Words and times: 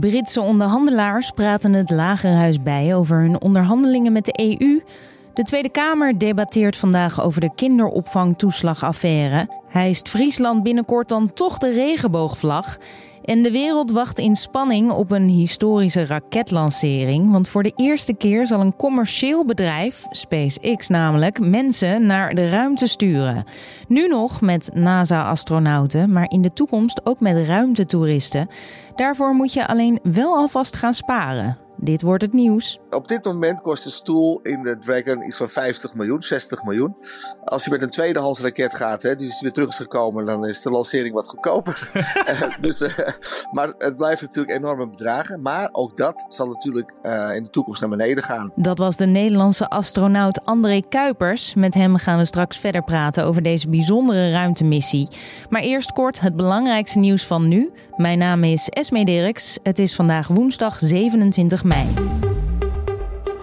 Britse 0.00 0.40
onderhandelaars 0.40 1.30
praten 1.30 1.72
het 1.72 1.90
Lagerhuis 1.90 2.62
bij 2.62 2.94
over 2.94 3.18
hun 3.18 3.40
onderhandelingen 3.40 4.12
met 4.12 4.24
de 4.24 4.58
EU. 4.58 4.80
De 5.36 5.42
Tweede 5.42 5.68
Kamer 5.68 6.18
debatteert 6.18 6.76
vandaag 6.76 7.22
over 7.22 7.40
de 7.40 7.54
kinderopvangtoeslagaffaire. 7.54 9.48
Hijst 9.68 10.08
Friesland 10.08 10.62
binnenkort 10.62 11.08
dan 11.08 11.32
toch 11.32 11.58
de 11.58 11.70
regenboogvlag? 11.72 12.78
En 13.24 13.42
de 13.42 13.50
wereld 13.50 13.90
wacht 13.90 14.18
in 14.18 14.36
spanning 14.36 14.90
op 14.90 15.10
een 15.10 15.28
historische 15.28 16.06
raketlancering. 16.06 17.30
Want 17.30 17.48
voor 17.48 17.62
de 17.62 17.72
eerste 17.74 18.14
keer 18.14 18.46
zal 18.46 18.60
een 18.60 18.76
commercieel 18.76 19.44
bedrijf, 19.44 20.06
SpaceX 20.10 20.88
namelijk, 20.88 21.40
mensen 21.40 22.06
naar 22.06 22.34
de 22.34 22.48
ruimte 22.48 22.86
sturen. 22.86 23.44
Nu 23.88 24.08
nog 24.08 24.40
met 24.40 24.70
NASA-astronauten, 24.74 26.12
maar 26.12 26.30
in 26.30 26.42
de 26.42 26.52
toekomst 26.52 27.00
ook 27.04 27.20
met 27.20 27.46
ruimtetoeristen. 27.46 28.48
Daarvoor 28.94 29.34
moet 29.34 29.52
je 29.52 29.66
alleen 29.66 29.98
wel 30.02 30.36
alvast 30.36 30.76
gaan 30.76 30.94
sparen. 30.94 31.65
Dit 31.76 32.02
wordt 32.02 32.22
het 32.22 32.32
nieuws. 32.32 32.80
Op 32.90 33.08
dit 33.08 33.24
moment 33.24 33.60
kost 33.60 33.84
de 33.84 33.90
stoel 33.90 34.40
in 34.42 34.62
de 34.62 34.78
Dragon 34.78 35.26
iets 35.26 35.36
van 35.36 35.48
50 35.48 35.94
miljoen, 35.94 36.22
60 36.22 36.64
miljoen. 36.64 36.96
Als 37.46 37.64
je 37.64 37.70
met 37.70 37.82
een 37.82 37.90
tweedehands 37.90 38.40
raket 38.40 38.74
gaat, 38.74 39.02
hè, 39.02 39.14
dus 39.14 39.40
weer 39.40 39.52
terug 39.52 39.68
is 39.68 39.76
gekomen, 39.76 40.26
dan 40.26 40.46
is 40.46 40.62
de 40.62 40.70
lancering 40.70 41.14
wat 41.14 41.28
goedkoper. 41.28 41.90
Eh, 42.26 42.42
dus, 42.60 42.80
uh, 42.80 42.98
maar 43.52 43.74
het 43.78 43.96
blijft 43.96 44.22
natuurlijk 44.22 44.56
enorme 44.58 44.88
bedragen. 44.88 45.42
Maar 45.42 45.68
ook 45.72 45.96
dat 45.96 46.24
zal 46.28 46.46
natuurlijk 46.46 46.92
uh, 47.02 47.34
in 47.34 47.44
de 47.44 47.50
toekomst 47.50 47.80
naar 47.80 47.90
beneden 47.90 48.24
gaan. 48.24 48.52
Dat 48.54 48.78
was 48.78 48.96
de 48.96 49.06
Nederlandse 49.06 49.68
astronaut 49.68 50.44
André 50.44 50.80
Kuipers. 50.88 51.54
Met 51.54 51.74
hem 51.74 51.96
gaan 51.96 52.18
we 52.18 52.24
straks 52.24 52.58
verder 52.58 52.82
praten 52.82 53.24
over 53.24 53.42
deze 53.42 53.68
bijzondere 53.68 54.30
ruimtemissie. 54.30 55.08
Maar 55.50 55.62
eerst 55.62 55.92
kort 55.92 56.20
het 56.20 56.36
belangrijkste 56.36 56.98
nieuws 56.98 57.26
van 57.26 57.48
nu. 57.48 57.72
Mijn 57.96 58.18
naam 58.18 58.44
is 58.44 58.68
Esme 58.68 59.04
Dirks. 59.04 59.58
Het 59.62 59.78
is 59.78 59.94
vandaag 59.94 60.28
woensdag 60.28 60.78
27 60.78 61.64
mei. 61.64 62.25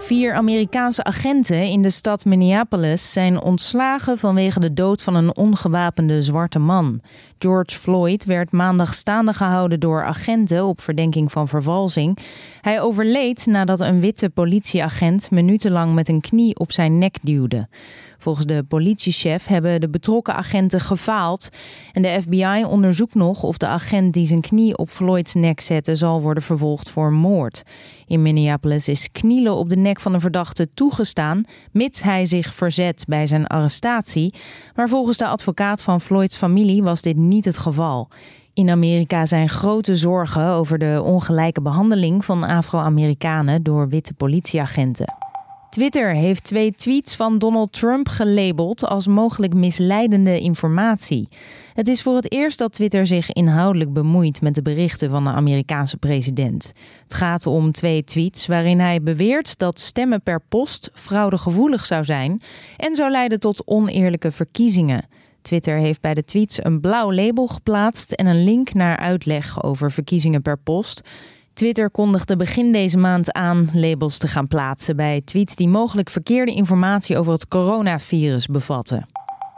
Vier 0.04 0.34
Amerikaanse 0.34 1.04
agenten 1.04 1.66
in 1.66 1.82
de 1.82 1.90
stad 1.90 2.26
Minneapolis 2.26 3.12
zijn 3.12 3.42
ontslagen 3.42 4.18
vanwege 4.18 4.60
de 4.60 4.74
dood 4.74 5.02
van 5.02 5.16
een 5.16 5.36
ongewapende 5.36 6.22
zwarte 6.22 6.60
man. 6.60 7.02
George 7.44 7.80
Floyd 7.80 8.26
werd 8.26 8.52
maandag 8.52 8.94
staande 8.94 9.34
gehouden 9.34 9.80
door 9.80 10.04
agenten 10.04 10.66
op 10.66 10.82
verdenking 10.82 11.32
van 11.32 11.48
vervalsing. 11.48 12.18
Hij 12.62 12.82
overleed 12.82 13.46
nadat 13.46 13.80
een 13.80 14.00
witte 14.00 14.30
politieagent 14.30 15.32
minutenlang 15.32 15.94
met 15.94 16.10
een 16.10 16.22
knie 16.22 16.60
op 16.60 16.72
zijn 16.72 16.98
nek 16.98 17.18
duwde. 17.22 17.68
Volgens 18.24 18.46
de 18.46 18.64
politiechef 18.68 19.48
hebben 19.48 19.82
de 19.82 19.90
betrokken 19.90 20.36
agenten 20.36 20.80
gefaald. 20.80 21.50
En 21.92 22.02
de 22.02 22.18
FBI 22.22 22.64
onderzoekt 22.68 23.16
nog 23.16 23.44
of 23.44 23.58
de 23.58 23.68
agent 23.68 24.14
die 24.14 24.28
zijn 24.28 24.42
knie 24.42 24.78
op 24.78 24.90
Floyds 24.90 25.34
nek 25.34 25.62
zette 25.62 25.96
zal 25.96 26.22
worden 26.22 26.44
vervolgd 26.44 26.90
voor 26.90 27.14
moord. 27.14 27.64
In 28.08 28.22
Minneapolis 28.22 28.88
is 28.88 29.12
knielen 29.12 29.56
op 29.56 29.70
de 29.70 29.76
nek 29.76 30.00
van 30.00 30.14
een 30.14 30.22
verdachte 30.22 30.70
toegestaan, 30.74 31.44
mits 31.72 32.02
hij 32.02 32.26
zich 32.26 32.54
verzet 32.54 33.06
bij 33.08 33.28
zijn 33.28 33.48
arrestatie. 33.48 34.34
Maar 34.76 34.90
volgens 34.90 35.18
de 35.18 35.28
advocaat 35.28 35.82
van 35.82 36.02
Floyds 36.02 36.36
familie 36.36 36.84
was 36.84 37.02
dit 37.02 37.18
niet 37.18 37.33
het 37.42 37.58
geval. 37.58 38.08
In 38.54 38.70
Amerika 38.70 39.26
zijn 39.26 39.50
grote 39.50 39.96
zorgen 39.96 40.48
over 40.48 40.78
de 40.78 41.02
ongelijke 41.04 41.62
behandeling 41.62 42.26
van 42.26 42.44
Afro-Amerikanen 42.44 43.64
door 43.64 43.90
witte 43.90 44.14
politieagenten. 44.14 45.16
Twitter 45.74 46.16
heeft 46.16 46.44
twee 46.44 46.72
tweets 46.72 47.16
van 47.16 47.38
Donald 47.38 47.72
Trump 47.72 48.08
gelabeld 48.08 48.86
als 48.86 49.08
mogelijk 49.08 49.54
misleidende 49.54 50.40
informatie. 50.40 51.28
Het 51.74 51.88
is 51.88 52.02
voor 52.02 52.16
het 52.16 52.32
eerst 52.32 52.58
dat 52.58 52.74
Twitter 52.74 53.08
zich 53.08 53.32
inhoudelijk 53.32 53.94
bemoeit 53.94 54.42
met 54.42 54.56
de 54.56 54.62
berichten 54.62 55.10
van 55.10 55.24
de 55.24 55.30
Amerikaanse 55.30 55.98
president. 55.98 56.74
Het 57.04 57.14
gaat 57.14 57.46
om 57.46 57.72
twee 57.72 58.04
tweets 58.04 58.48
waarin 58.48 58.80
hij 58.80 59.02
beweert 59.02 59.58
dat 59.58 59.80
stemmen 59.80 60.22
per 60.22 60.42
post 60.50 60.90
fraudegevoelig 60.94 61.86
zou 61.86 62.04
zijn 62.04 62.42
en 62.78 62.96
zou 62.96 63.12
leiden 63.12 63.40
tot 63.40 63.68
oneerlijke 63.68 64.32
verkiezingen. 64.32 65.08
Twitter 65.44 65.78
heeft 65.78 66.02
bij 66.02 66.14
de 66.14 66.24
tweets 66.24 66.64
een 66.64 66.80
blauw 66.80 67.14
label 67.14 67.48
geplaatst 67.48 68.12
en 68.12 68.26
een 68.26 68.44
link 68.44 68.74
naar 68.74 68.98
uitleg 68.98 69.64
over 69.64 69.92
verkiezingen 69.92 70.42
per 70.42 70.58
post. 70.58 71.02
Twitter 71.54 71.90
kondigde 71.90 72.36
begin 72.36 72.72
deze 72.72 72.98
maand 72.98 73.32
aan 73.32 73.70
labels 73.74 74.18
te 74.18 74.28
gaan 74.28 74.48
plaatsen 74.48 74.96
bij 74.96 75.22
tweets 75.22 75.56
die 75.56 75.68
mogelijk 75.68 76.10
verkeerde 76.10 76.54
informatie 76.54 77.18
over 77.18 77.34
het 77.34 77.48
coronavirus 77.48 78.48
bevatten. 78.48 79.06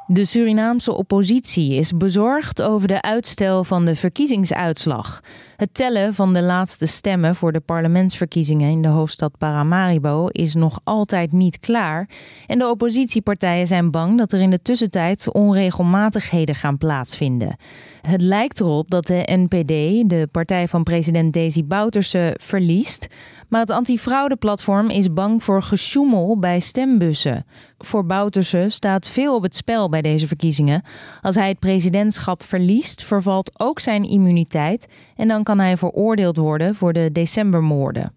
De 0.08 0.26
Surinaamse 0.26 0.94
oppositie 0.94 1.74
is 1.74 1.92
bezorgd 1.92 2.62
over 2.62 2.88
de 2.88 3.02
uitstel 3.02 3.64
van 3.64 3.86
de 3.86 3.96
verkiezingsuitslag. 3.96 5.22
Het 5.56 5.74
tellen 5.74 6.14
van 6.14 6.34
de 6.34 6.42
laatste 6.42 6.86
stemmen 6.86 7.36
voor 7.36 7.52
de 7.52 7.60
parlementsverkiezingen 7.60 8.70
in 8.70 8.82
de 8.82 8.88
hoofdstad 8.88 9.38
Paramaribo 9.38 10.28
is 10.28 10.56
nog 10.56 10.80
altijd 10.84 11.32
niet 11.32 11.60
klaar. 11.60 12.10
En 12.48 12.60
de 12.60 12.70
oppositiepartijen 12.70 13.68
zijn 13.68 13.92
bang 13.92 14.18
dat 14.18 14.32
er 14.32 14.42
in 14.42 14.50
de 14.50 14.62
tussentijd 14.62 15.32
onregelmatigheden 15.32 16.56
gaan 16.56 16.78
plaatsvinden. 16.78 17.56
Het 18.02 18.22
lijkt 18.22 18.60
erop 18.60 18.90
dat 18.92 19.08
de 19.08 19.24
NPD, 19.26 20.10
de 20.10 20.28
partij 20.32 20.68
van 20.68 20.84
president 20.84 21.34
Desi 21.34 21.64
Bouterse, 21.64 22.36
verliest. 22.42 23.08
Maar 23.50 23.60
het 23.60 23.70
antifraudeplatform 23.70 24.90
is 24.90 25.14
bang 25.14 25.44
voor 25.44 25.62
gesjoemel 25.62 26.40
bij 26.40 26.60
stembussen. 26.60 27.46
Voor 27.78 28.06
Bouterse 28.06 28.66
staat 28.68 29.08
veel 29.08 29.36
op 29.36 29.44
het 29.44 29.56
spel 29.56 29.90
bij 29.90 30.02
deze 30.02 30.28
verkiezingen. 30.28 30.84
Als 31.22 31.36
hij 31.36 31.48
het 31.48 31.60
presidentschap 31.60 32.44
verliest, 32.44 33.04
vervalt 33.04 33.60
ook 33.60 33.80
zijn 33.80 34.04
immuniteit 34.04 34.88
en 35.16 35.28
dan 35.28 35.44
kan 35.46 35.60
hij 35.60 35.78
veroordeeld 35.78 36.38
worden 36.38 36.76
voor 36.76 36.94
de 36.94 37.10
decembermoorden. 37.12 38.12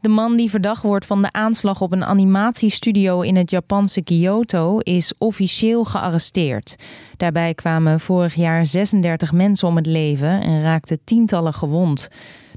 De 0.00 0.08
man 0.08 0.36
die 0.36 0.50
verdacht 0.50 0.82
wordt 0.82 1.06
van 1.06 1.22
de 1.22 1.32
aanslag 1.32 1.80
op 1.80 1.92
een 1.92 2.04
animatiestudio 2.04 3.20
in 3.20 3.36
het 3.36 3.50
Japanse 3.50 4.02
Kyoto 4.02 4.78
is 4.78 5.12
officieel 5.18 5.84
gearresteerd. 5.84 6.76
Daarbij 7.16 7.54
kwamen 7.54 8.00
vorig 8.00 8.34
jaar 8.34 8.66
36 8.66 9.32
mensen 9.32 9.68
om 9.68 9.76
het 9.76 9.86
leven 9.86 10.40
en 10.40 10.62
raakten 10.62 10.98
tientallen 11.04 11.54
gewond. 11.54 12.08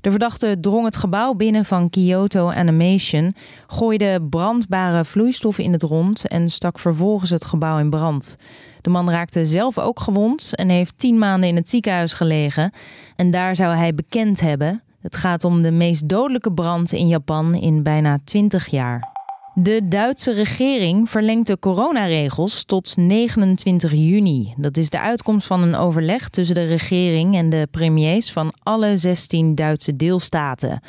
De 0.06 0.12
verdachte 0.12 0.58
drong 0.60 0.86
het 0.86 0.96
gebouw 0.96 1.34
binnen 1.34 1.66
van 1.66 1.90
Kyoto 1.90 2.50
Animation, 2.50 3.36
gooide 3.68 4.22
brandbare 4.30 5.06
vloeistoffen 5.06 5.64
in 5.64 5.72
het 5.72 5.84
rond 5.84 6.28
en 6.28 6.50
stak 6.50 6.80
vervolgens 6.80 7.30
het 7.30 7.46
gebouw 7.46 7.80
in 7.80 7.90
brand. 7.90 8.38
De 8.82 8.90
man 8.90 9.10
raakte 9.10 9.46
zelf 9.46 9.80
ook 9.80 10.00
gewond 10.00 10.56
en 10.56 10.70
heeft 10.70 10.98
tien 10.98 11.18
maanden 11.18 11.50
in 11.50 11.56
het 11.56 11.70
ziekenhuis 11.70 12.14
gelegen. 12.14 12.72
En 13.16 13.32
daar 13.32 13.56
zou 13.56 13.76
hij 13.76 13.94
bekend 13.94 14.40
hebben. 14.40 14.84
Het 15.02 15.16
gaat 15.16 15.44
om 15.44 15.62
de 15.62 15.72
meest 15.72 16.10
dodelijke 16.10 16.54
brand 16.54 16.92
in 16.92 17.08
Japan 17.08 17.56
in 17.56 17.84
bijna 17.84 18.18
20 18.24 18.68
jaar. 18.68 19.15
De 19.58 19.88
Duitse 19.88 20.32
regering 20.32 21.10
verlengt 21.10 21.48
de 21.48 21.60
coronaregels 21.60 22.64
tot 22.64 22.98
29 22.98 23.92
juni. 23.92 24.54
Dat 24.58 24.78
is 24.78 24.90
de 24.90 25.00
uitkomst 25.00 25.48
van 25.48 25.62
een 25.62 25.76
overleg 25.76 26.30
tussen 26.30 26.56
de 26.56 26.64
regering 26.64 27.36
en 27.36 27.50
de 27.50 27.68
premiers 27.72 28.32
van 28.32 28.54
alle 28.64 28.98
16 28.98 29.56
Duitse 29.56 29.94
deelstaten. 29.94 30.82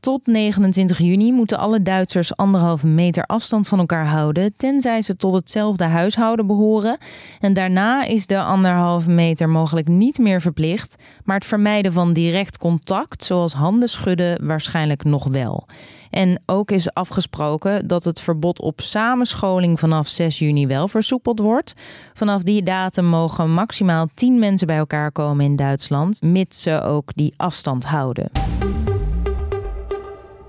Tot 0.00 0.26
29 0.26 0.98
juni 0.98 1.32
moeten 1.32 1.58
alle 1.58 1.82
Duitsers 1.82 2.36
anderhalve 2.36 2.86
meter 2.86 3.24
afstand 3.24 3.68
van 3.68 3.78
elkaar 3.78 4.06
houden, 4.06 4.56
tenzij 4.56 5.02
ze 5.02 5.16
tot 5.16 5.34
hetzelfde 5.34 5.84
huishouden 5.84 6.46
behoren. 6.46 6.98
En 7.40 7.52
daarna 7.52 8.04
is 8.04 8.26
de 8.26 8.40
anderhalve 8.40 9.10
meter 9.10 9.48
mogelijk 9.48 9.88
niet 9.88 10.18
meer 10.18 10.40
verplicht, 10.40 11.02
maar 11.24 11.36
het 11.36 11.46
vermijden 11.46 11.92
van 11.92 12.12
direct 12.12 12.58
contact, 12.58 13.24
zoals 13.24 13.52
handen 13.52 13.88
schudden, 13.88 14.46
waarschijnlijk 14.46 15.04
nog 15.04 15.28
wel. 15.28 15.66
En 16.10 16.42
ook 16.46 16.70
is 16.70 16.92
afgesproken 16.92 17.88
dat 17.88 18.04
het 18.04 18.20
verbod 18.20 18.60
op 18.60 18.80
samenscholing 18.80 19.78
vanaf 19.78 20.08
6 20.08 20.38
juni 20.38 20.66
wel 20.66 20.88
versoepeld 20.88 21.38
wordt. 21.38 21.72
Vanaf 22.14 22.42
die 22.42 22.62
datum 22.62 23.04
mogen 23.04 23.52
maximaal 23.52 24.08
10 24.14 24.38
mensen 24.38 24.66
bij 24.66 24.78
elkaar 24.78 25.12
komen 25.12 25.44
in 25.44 25.56
Duitsland, 25.56 26.22
mits 26.22 26.62
ze 26.62 26.82
ook 26.82 27.10
die 27.14 27.34
afstand 27.36 27.84
houden. 27.84 28.30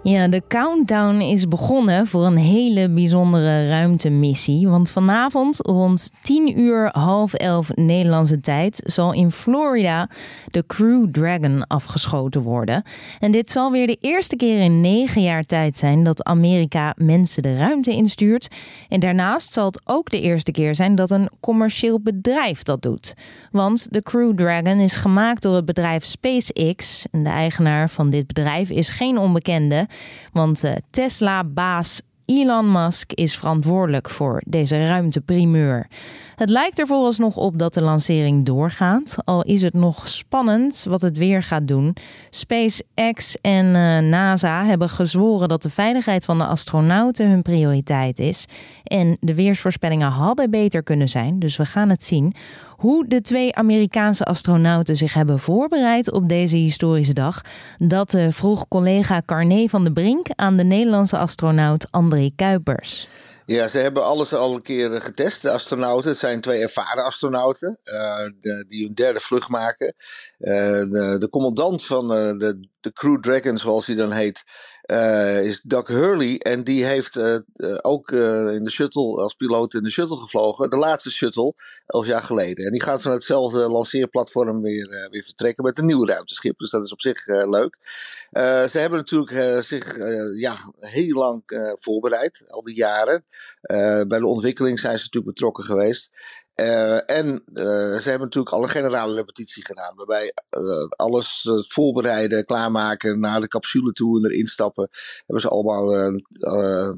Ja, 0.03 0.27
de 0.27 0.43
countdown 0.47 1.19
is 1.19 1.47
begonnen 1.47 2.07
voor 2.07 2.25
een 2.25 2.37
hele 2.37 2.89
bijzondere 2.89 3.67
ruimtemissie. 3.67 4.67
Want 4.67 4.91
vanavond 4.91 5.57
rond 5.57 6.11
10 6.21 6.59
uur 6.59 6.89
half 6.91 7.33
11 7.33 7.69
Nederlandse 7.75 8.39
tijd 8.39 8.81
zal 8.83 9.13
in 9.13 9.31
Florida 9.31 10.09
de 10.51 10.63
Crew 10.67 11.07
Dragon 11.11 11.67
afgeschoten 11.67 12.41
worden. 12.41 12.83
En 13.19 13.31
dit 13.31 13.49
zal 13.49 13.71
weer 13.71 13.87
de 13.87 13.97
eerste 13.99 14.35
keer 14.35 14.59
in 14.59 14.81
negen 14.81 15.21
jaar 15.21 15.43
tijd 15.43 15.77
zijn 15.77 16.03
dat 16.03 16.23
Amerika 16.23 16.93
mensen 16.97 17.43
de 17.43 17.55
ruimte 17.55 17.91
instuurt. 17.91 18.55
En 18.89 18.99
daarnaast 18.99 19.53
zal 19.53 19.65
het 19.65 19.81
ook 19.83 20.09
de 20.09 20.21
eerste 20.21 20.51
keer 20.51 20.75
zijn 20.75 20.95
dat 20.95 21.11
een 21.11 21.29
commercieel 21.39 21.99
bedrijf 21.99 22.63
dat 22.63 22.81
doet. 22.81 23.13
Want 23.51 23.87
de 23.93 24.01
Crew 24.01 24.35
Dragon 24.35 24.79
is 24.79 24.95
gemaakt 24.95 25.41
door 25.41 25.55
het 25.55 25.65
bedrijf 25.65 26.05
SpaceX. 26.05 27.05
En 27.11 27.23
de 27.23 27.29
eigenaar 27.29 27.89
van 27.89 28.09
dit 28.09 28.27
bedrijf 28.27 28.69
is 28.69 28.89
geen 28.89 29.17
onbekende. 29.17 29.89
Want 30.31 30.63
uh, 30.63 30.71
Tesla-baas 30.89 32.01
Elon 32.25 32.71
Musk 32.71 33.13
is 33.13 33.37
verantwoordelijk 33.37 34.09
voor 34.09 34.41
deze 34.45 34.87
ruimteprimeur. 34.87 35.87
Het 36.41 36.49
lijkt 36.49 36.79
er 36.79 36.87
vooralsnog 36.87 37.37
op 37.37 37.57
dat 37.57 37.73
de 37.73 37.81
lancering 37.81 38.45
doorgaat, 38.45 39.15
al 39.23 39.43
is 39.43 39.61
het 39.61 39.73
nog 39.73 40.07
spannend 40.07 40.85
wat 40.89 41.01
het 41.01 41.17
weer 41.17 41.43
gaat 41.43 41.67
doen. 41.67 41.95
SpaceX 42.29 43.37
en 43.41 43.65
uh, 43.65 43.97
NASA 43.97 44.65
hebben 44.65 44.89
gezworen 44.89 45.47
dat 45.47 45.61
de 45.61 45.69
veiligheid 45.69 46.25
van 46.25 46.37
de 46.37 46.45
astronauten 46.45 47.29
hun 47.29 47.41
prioriteit 47.41 48.19
is. 48.19 48.45
En 48.83 49.17
de 49.19 49.35
weersvoorspellingen 49.35 50.11
hadden 50.11 50.49
beter 50.49 50.83
kunnen 50.83 51.09
zijn, 51.09 51.39
dus 51.39 51.57
we 51.57 51.65
gaan 51.65 51.89
het 51.89 52.03
zien. 52.03 52.33
Hoe 52.77 53.07
de 53.07 53.21
twee 53.21 53.55
Amerikaanse 53.55 54.25
astronauten 54.25 54.95
zich 54.95 55.13
hebben 55.13 55.39
voorbereid 55.39 56.11
op 56.11 56.29
deze 56.29 56.57
historische 56.57 57.13
dag, 57.13 57.41
dat 57.77 58.13
uh, 58.13 58.25
vroeg 58.29 58.67
collega 58.67 59.21
Carné 59.25 59.67
van 59.67 59.83
de 59.83 59.91
Brink 59.91 60.27
aan 60.35 60.57
de 60.57 60.63
Nederlandse 60.63 61.17
astronaut 61.17 61.87
André 61.91 62.29
Kuipers. 62.35 63.07
Ja, 63.51 63.67
ze 63.67 63.77
hebben 63.77 64.03
alles 64.03 64.33
al 64.33 64.53
een 64.53 64.61
keer 64.61 65.01
getest. 65.01 65.41
De 65.41 65.51
astronauten, 65.51 66.09
het 66.09 66.19
zijn 66.19 66.41
twee 66.41 66.61
ervaren 66.61 67.03
astronauten 67.03 67.79
de, 67.83 68.65
die 68.67 68.83
hun 68.83 68.93
derde 68.93 69.19
vlucht 69.19 69.49
maken. 69.49 69.95
Uh, 70.39 70.53
de, 71.19 71.27
commandant 71.29 71.85
van 71.85 72.07
de, 72.07 72.67
de 72.79 72.93
Crew 72.93 73.19
Dragon, 73.19 73.57
zoals 73.57 73.87
hij 73.87 73.95
dan 73.95 74.11
heet, 74.11 74.43
uh, 74.91 75.45
is 75.45 75.61
Doug 75.61 75.87
Hurley. 75.87 76.37
En 76.37 76.63
die 76.63 76.85
heeft 76.85 77.17
uh, 77.17 77.37
ook 77.81 78.11
uh, 78.11 78.53
in 78.53 78.63
de 78.63 78.71
shuttle, 78.71 79.21
als 79.21 79.33
piloot 79.33 79.73
in 79.73 79.83
de 79.83 79.89
shuttle 79.89 80.17
gevlogen. 80.17 80.69
De 80.69 80.77
laatste 80.77 81.11
shuttle, 81.11 81.53
elf 81.85 82.05
jaar 82.05 82.23
geleden. 82.23 82.65
En 82.65 82.71
die 82.71 82.81
gaat 82.81 83.01
van 83.01 83.11
hetzelfde 83.11 83.69
lanceerplatform 83.69 84.61
weer, 84.61 85.07
weer 85.11 85.23
vertrekken 85.23 85.63
met 85.63 85.77
een 85.77 85.85
nieuw 85.85 86.05
ruimteschip. 86.05 86.57
Dus 86.57 86.69
dat 86.69 86.83
is 86.83 86.91
op 86.91 87.01
zich 87.01 87.27
leuk. 87.27 87.77
ze 88.69 88.77
hebben 88.77 88.99
natuurlijk 88.99 89.63
zich 89.63 89.97
ja, 90.39 90.55
heel 90.79 91.17
lang 91.17 91.43
voorbereid, 91.79 92.43
al 92.47 92.61
die 92.61 92.75
jaren. 92.75 93.25
bij 94.07 94.19
de 94.19 94.27
ontwikkeling 94.27 94.79
zijn 94.79 94.97
ze 94.97 95.03
natuurlijk 95.03 95.33
betrokken 95.33 95.63
geweest. 95.63 96.11
Uh, 96.61 97.09
en 97.09 97.43
uh, 97.53 97.63
ze 97.97 98.09
hebben 98.09 98.27
natuurlijk 98.27 98.55
al 98.55 98.63
een 98.63 98.69
generale 98.69 99.15
repetitie 99.15 99.65
gedaan. 99.65 99.95
Waarbij 99.95 100.33
uh, 100.57 100.87
alles 100.89 101.49
voorbereiden, 101.67 102.45
klaarmaken, 102.45 103.19
naar 103.19 103.41
de 103.41 103.47
capsule 103.47 103.91
toe 103.91 104.17
en 104.17 104.31
erin 104.31 104.47
stappen. 104.47 104.89
Hebben 105.17 105.41
ze 105.41 105.49
allemaal 105.49 106.19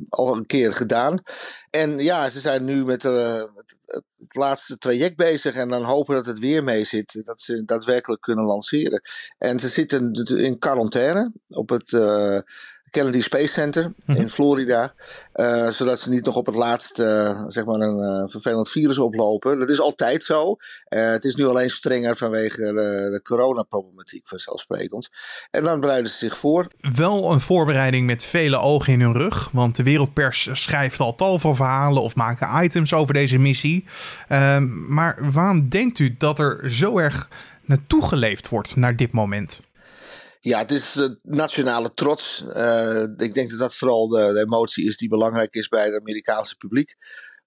al 0.10 0.36
een 0.36 0.46
keer 0.46 0.74
gedaan. 0.74 1.22
En 1.70 1.98
ja, 1.98 2.30
ze 2.30 2.40
zijn 2.40 2.64
nu 2.64 2.86
met, 2.86 3.04
met 3.04 3.76
het, 3.86 4.04
het, 4.18 4.36
laatste 4.36 4.78
traject 4.78 5.16
bezig. 5.16 5.56
En 5.56 5.70
dan 5.70 5.84
hopen 5.84 6.16
dat 6.16 6.26
het 6.26 6.40
weer 6.40 6.64
mee 6.64 6.84
zit. 6.84 7.20
Dat 7.24 7.42
ze 7.42 7.66
daadwerkelijk 7.66 8.22
kunnen 8.22 8.46
lanceren. 8.46 9.02
En 9.38 9.60
ze 9.60 9.68
zitten 9.68 10.12
in 10.38 10.60
quarantaine 10.60 11.32
op 11.48 11.70
het 11.70 11.92
Kennedy 12.94 13.22
Space 13.22 13.54
Center 13.54 13.94
in 14.06 14.14
mhm. 14.14 14.28
Florida. 14.28 14.94
Uh, 15.36 15.70
zodat 15.70 16.00
ze 16.00 16.10
niet 16.10 16.26
nog 16.26 16.36
op 16.36 16.46
het 16.46 16.56
laatste 16.56 17.04
uh, 17.04 17.44
zeg 17.48 17.66
maar 17.66 17.80
een 17.80 18.04
uh, 18.04 18.30
vervelend 18.30 18.70
virus 18.70 18.98
oplopen. 18.98 19.60
Dat 19.60 19.70
is 19.70 19.80
altijd 19.80 20.24
zo. 20.24 20.56
het 20.88 21.26
is 21.26 21.36
nu 21.36 21.46
alleen 21.46 21.70
strenger 21.70 22.16
vanwege 22.16 22.58
de, 22.58 23.10
de 23.12 23.20
coronaproblematiek 23.24 24.28
vanzelfsprekend. 24.28 25.10
En 25.52 25.64
dan 25.64 25.80
bereiden 25.80 26.12
ze 26.12 26.18
zich 26.18 26.38
voor. 26.38 26.68
Wel 26.96 27.32
een 27.32 27.40
voorbereiding 27.40 28.06
met 28.06 28.26
vele 28.26 28.58
ogen 28.58 28.94
in 28.94 29.02
hun 29.02 29.14
rug. 29.14 29.50
Want 29.52 29.76
de 29.76 29.84
wereldpers 29.84 30.50
schrijft 30.52 31.00
al 31.00 31.16
tal 31.16 31.40
van 31.40 31.56
verhalen 31.56 32.02
of 32.02 32.16
maken 32.16 32.64
items 32.64 32.94
over 32.94 33.14
deze 33.14 33.38
missie. 33.38 33.86
Ehm, 34.28 34.94
maar 34.94 35.32
waarom 35.32 35.70
denkt 35.70 36.00
u 36.00 36.16
dat 36.18 36.40
er 36.40 36.72
zo 36.72 36.98
erg 36.98 37.30
naartoe 37.66 38.08
geleefd 38.08 38.50
wordt 38.50 38.76
naar 38.76 38.96
dit 38.96 39.12
moment? 39.12 39.62
Ja, 40.46 40.58
het 40.58 40.72
is 40.72 40.96
uh, 40.96 41.10
nationale 41.22 41.94
trots. 41.94 42.44
Uh, 42.56 43.04
ik 43.18 43.34
denk 43.34 43.50
dat 43.50 43.60
dat 43.60 43.76
vooral 43.76 44.08
de, 44.08 44.32
de, 44.34 44.40
emotie 44.40 44.86
is 44.86 44.98
die 44.98 45.10
belangrijk 45.10 45.54
is 45.54 45.68
bij 45.68 45.86
het 45.86 46.00
Amerikaanse 46.00 46.56
publiek. 46.56 46.96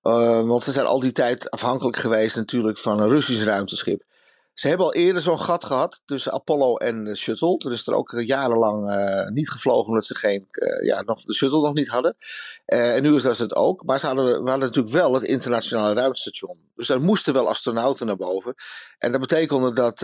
Uh, 0.02 0.46
want 0.46 0.62
ze 0.62 0.72
zijn 0.72 0.86
al 0.86 1.00
die 1.00 1.12
tijd 1.12 1.50
afhankelijk 1.50 1.96
geweest 1.96 2.36
natuurlijk 2.36 2.78
van 2.78 3.00
een 3.00 3.08
Russisch 3.08 3.44
ruimteschip. 3.44 4.02
Ze 4.58 4.68
hebben 4.68 4.86
al 4.86 4.94
eerder 4.94 5.22
zo'n 5.22 5.40
gat 5.40 5.64
gehad 5.64 6.02
tussen 6.04 6.32
Apollo 6.32 6.76
en 6.76 7.04
de 7.04 7.16
shuttle. 7.16 7.58
Er 7.58 7.72
is 7.72 7.86
er 7.86 7.94
ook 7.94 8.12
jarenlang 8.26 8.90
uh, 8.90 9.28
niet 9.28 9.50
gevlogen 9.50 9.88
omdat 9.88 10.04
ze 10.04 10.14
geen, 10.14 10.46
uh, 10.50 10.86
ja, 10.86 11.02
nog, 11.02 11.24
de 11.24 11.34
shuttle 11.34 11.60
nog 11.60 11.74
niet 11.74 11.88
hadden. 11.88 12.16
Uh, 12.66 12.94
en 12.94 13.02
nu 13.02 13.14
is 13.14 13.22
dat 13.22 13.38
het 13.38 13.54
ook. 13.54 13.84
Maar 13.84 14.00
ze 14.00 14.06
hadden, 14.06 14.24
we 14.24 14.50
hadden 14.50 14.66
natuurlijk 14.66 14.94
wel 14.94 15.14
het 15.14 15.22
internationale 15.22 15.94
ruimtestation. 15.94 16.58
Dus 16.74 16.86
daar 16.86 17.00
moesten 17.00 17.32
wel 17.32 17.48
astronauten 17.48 18.06
naar 18.06 18.16
boven. 18.16 18.54
En 18.98 19.12
dat 19.12 19.20
betekende 19.20 19.72
dat 19.72 20.02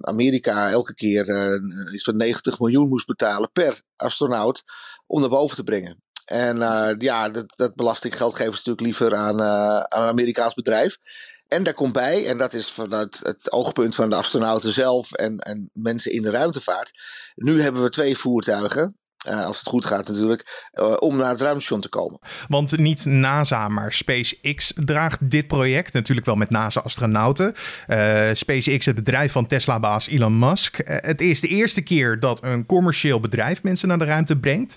Amerika 0.00 0.70
elke 0.70 0.94
keer 0.94 1.24
zo'n 1.86 2.16
90 2.16 2.58
miljoen 2.58 2.88
moest 2.88 3.06
betalen 3.06 3.50
per 3.52 3.82
astronaut 3.96 4.62
om 5.06 5.20
naar 5.20 5.28
boven 5.28 5.56
te 5.56 5.62
brengen. 5.62 6.02
En 6.24 6.56
ja, 6.98 7.28
dat, 7.28 7.56
dat 7.56 7.74
belastinggeld 7.74 8.34
geven 8.34 8.52
ze 8.52 8.58
natuurlijk 8.58 8.80
liever 8.80 9.14
aan, 9.14 9.42
aan 9.42 10.02
een 10.02 10.08
Amerikaans 10.08 10.54
bedrijf. 10.54 10.98
En 11.50 11.62
daar 11.62 11.74
komt 11.74 11.92
bij, 11.92 12.26
en 12.26 12.38
dat 12.38 12.52
is 12.52 12.70
vanuit 12.70 13.20
het 13.22 13.52
oogpunt 13.52 13.94
van 13.94 14.10
de 14.10 14.16
astronauten 14.16 14.72
zelf 14.72 15.12
en, 15.12 15.38
en 15.38 15.70
mensen 15.72 16.12
in 16.12 16.22
de 16.22 16.30
ruimtevaart. 16.30 16.90
Nu 17.34 17.62
hebben 17.62 17.82
we 17.82 17.90
twee 17.90 18.16
voertuigen. 18.16 18.98
Uh, 19.28 19.44
als 19.46 19.58
het 19.58 19.68
goed 19.68 19.84
gaat 19.84 20.08
natuurlijk, 20.08 20.70
uh, 20.80 20.94
om 20.98 21.16
naar 21.16 21.30
het 21.30 21.40
ruimtestation 21.40 21.80
te 21.80 21.88
komen. 21.88 22.18
Want 22.48 22.78
niet 22.78 23.04
NASA, 23.04 23.68
maar 23.68 23.92
SpaceX 23.92 24.72
draagt 24.76 25.30
dit 25.30 25.46
project. 25.46 25.92
Natuurlijk 25.92 26.26
wel 26.26 26.34
met 26.34 26.50
NASA-astronauten. 26.50 27.54
Uh, 27.88 28.28
SpaceX, 28.32 28.86
het 28.86 28.94
bedrijf 28.94 29.32
van 29.32 29.46
Tesla-baas 29.46 30.08
Elon 30.08 30.38
Musk. 30.38 30.76
het 30.84 31.20
is 31.20 31.40
de 31.40 31.48
eerste 31.48 31.82
keer 31.82 32.20
dat 32.20 32.44
een 32.44 32.66
commercieel 32.66 33.20
bedrijf 33.20 33.62
mensen 33.62 33.88
naar 33.88 33.98
de 33.98 34.04
ruimte 34.04 34.36
brengt. 34.36 34.76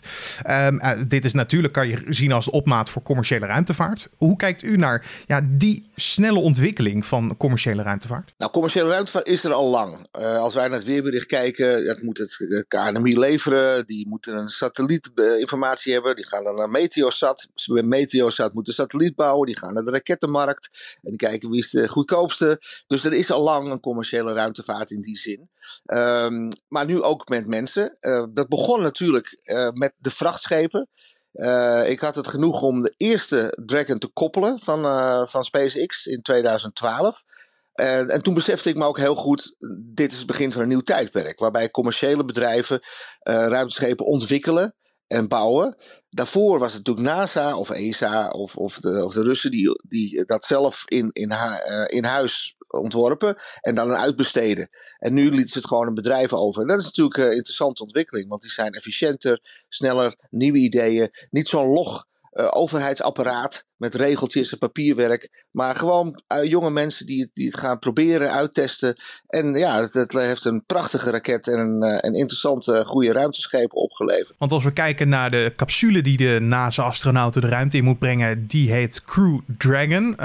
Um, 0.50 1.07
dit 1.07 1.25
is 1.25 1.34
natuurlijk, 1.34 1.74
kan 1.74 1.88
je 1.88 2.04
zien 2.10 2.31
als 2.31 2.50
opmaat 2.50 2.89
voor 2.89 3.01
commerciële 3.01 3.46
ruimtevaart. 3.46 4.10
Hoe 4.18 4.36
kijkt 4.36 4.63
u 4.63 4.78
naar 4.78 5.06
ja, 5.28 5.42
die 5.44 5.89
snelle 5.96 6.39
ontwikkeling 6.39 7.06
van 7.06 7.38
commerciële 7.38 7.84
ruimtevaart? 7.84 8.34
Nou, 8.38 8.51
commerciële 8.51 8.89
ruimtevaart 8.89 9.28
is 9.28 9.44
er 9.44 9.54
al 9.54 9.69
lang. 9.69 10.07
als 10.12 10.54
wij 10.54 10.68
naar 10.68 10.78
het 10.78 10.88
weerbericht 10.88 11.25
kijken, 11.25 11.86
dat 11.86 12.01
moet 12.01 12.18
het 12.18 12.66
KNMI 12.68 13.19
leveren. 13.19 13.86
Die 13.86 14.07
moeten 14.07 14.33
een 14.34 14.50
satellietinformatie 14.50 15.94
hebben. 15.94 16.16
Die 16.16 16.28
gaan 16.28 16.44
dan 16.44 16.56
naar 16.56 16.70
Meteosat. 16.70 17.50
Meteosat 17.66 18.54
moeten 18.54 18.74
satelliet 18.74 19.16
bouwen. 19.16 19.48
Die 19.48 19.58
gaan 19.58 19.74
naar 19.74 19.84
de 19.84 19.92
rakettenmarkt. 19.92 20.98
En 21.02 21.18
kijken 21.18 21.50
wie 21.50 21.60
is 21.60 21.70
de 21.70 21.88
goedkoopste. 21.88 22.62
Dus 22.88 23.04
er 23.04 23.14
is 23.14 23.32
al 23.32 23.42
lang 23.42 23.72
een 23.72 23.80
commerciële 23.80 24.34
ruimtevaart 24.34 24.92
in 24.92 25.02
die 25.02 25.18
zin. 25.18 25.50
Um, 25.86 26.48
maar 26.68 26.86
nu 26.86 27.02
ook 27.02 27.28
met 27.28 27.48
mensen. 27.48 27.98
Uh, 28.00 28.26
dat 28.34 28.48
begon 28.48 28.82
natuurlijk 28.82 29.40
uh, 29.44 29.70
met 29.70 29.96
de 30.00 30.12
vrachtschepen. 30.12 30.88
Uh, 31.34 31.90
ik 31.90 32.00
had 32.00 32.16
het 32.16 32.28
genoeg 32.28 32.62
om 32.62 32.82
de 32.82 32.94
eerste 32.98 33.58
Dragon 33.66 34.00
te 34.00 34.08
koppelen 34.08 34.60
van, 34.60 34.82
van 35.28 35.44
SpaceX 35.44 36.06
in 36.06 36.22
2012. 36.22 37.24
En, 37.74 38.10
en, 38.10 38.22
toen 38.22 38.34
besefte 38.34 38.70
ik 38.70 38.75
me 38.75 38.86
ook 38.86 38.98
heel 38.98 39.16
goed, 39.16 39.56
dit 39.94 40.12
is 40.12 40.18
het 40.18 40.28
begin 40.28 40.52
van 40.52 40.62
een 40.62 40.68
nieuw 40.68 40.81
tijdperk. 40.81 41.40
Waarbij 41.40 41.72
commerciële 41.72 42.25
bedrijven 42.25 42.80
uh, 42.80 43.34
ruimteschepen 43.48 44.06
ontwikkelen 44.06 44.75
en 45.08 45.27
bouwen. 45.27 45.75
Daarvoor 46.10 46.60
was 46.60 46.74
het 46.74 46.86
natuurlijk 46.86 47.15
NASA 47.15 47.58
of 47.58 47.70
ESA 47.70 48.30
of, 48.30 48.56
of, 48.56 48.80
de, 48.80 49.06
of 49.06 49.13
de 49.13 49.24
Russen 49.24 49.51
die, 49.51 49.82
die 49.88 50.25
dat 50.25 50.46
zelf 50.46 50.84
in, 50.86 51.10
in, 51.12 51.32
uh, 51.32 51.84
in 51.86 52.03
huis 52.03 52.56
ontworpen 52.68 53.36
en 53.62 53.75
dan 53.75 53.96
uitbesteden. 53.96 54.70
En 54.98 55.13
nu 55.13 55.30
lieten 55.30 55.50
ze 55.50 55.58
het 55.58 55.68
gewoon 55.68 55.88
een 55.88 55.94
bedrijf 55.94 56.34
over. 56.34 56.62
En 56.62 56.68
dat 56.68 56.80
is 56.80 56.86
natuurlijk 56.86 57.18
een 57.18 57.36
interessante 57.36 57.82
ontwikkeling, 57.82 58.30
want 58.30 58.42
die 58.42 58.51
zijn 58.51 58.72
efficiënter, 58.72 59.65
sneller, 59.68 60.15
nieuwe 60.30 60.58
ideeën. 60.58 61.10
Niet 61.30 61.48
zo'n 61.48 61.68
log 61.68 62.06
uh, 62.34 62.48
overheidsapparaat 62.52 63.66
met 63.75 63.96
regeltjes 63.96 64.52
en 64.52 64.58
papierwerk. 64.58 65.46
Maar 65.52 65.75
gewoon 65.75 66.22
uh, 66.28 66.44
jonge 66.44 66.70
mensen 66.70 67.06
die, 67.06 67.30
die 67.34 67.46
het 67.46 67.60
gaan 67.60 67.80
proberen, 67.80 68.32
uittesten. 68.32 68.96
En 69.28 69.54
ja, 69.54 69.82
het, 69.92 70.13
heeft 70.13 70.46
een 70.46 70.66
prachtige 70.66 71.10
raket 71.10 71.48
en 71.48 71.60
een, 71.60 71.84
uh, 71.84 71.98
een 72.02 72.13
interessante, 72.13 72.84
goede 72.86 73.12
ruimteschepen 73.12 73.78
opgeleverd. 73.78 74.36
Want 74.38 74.52
als 74.52 74.63
we 74.63 74.74
kijken 74.74 75.10
naar 75.10 75.32
de 75.32 75.54
capsule 75.56 76.02
die 76.02 76.18
de 76.18 76.38
NASA-astronauten 76.42 77.42
de 77.42 77.48
ruimte 77.48 77.78
in 77.78 77.84
moet 77.84 78.00
brengen, 78.00 78.48
die 78.48 78.72
heet 78.72 79.04
Crew 79.04 79.40
Dragon. 79.58 80.18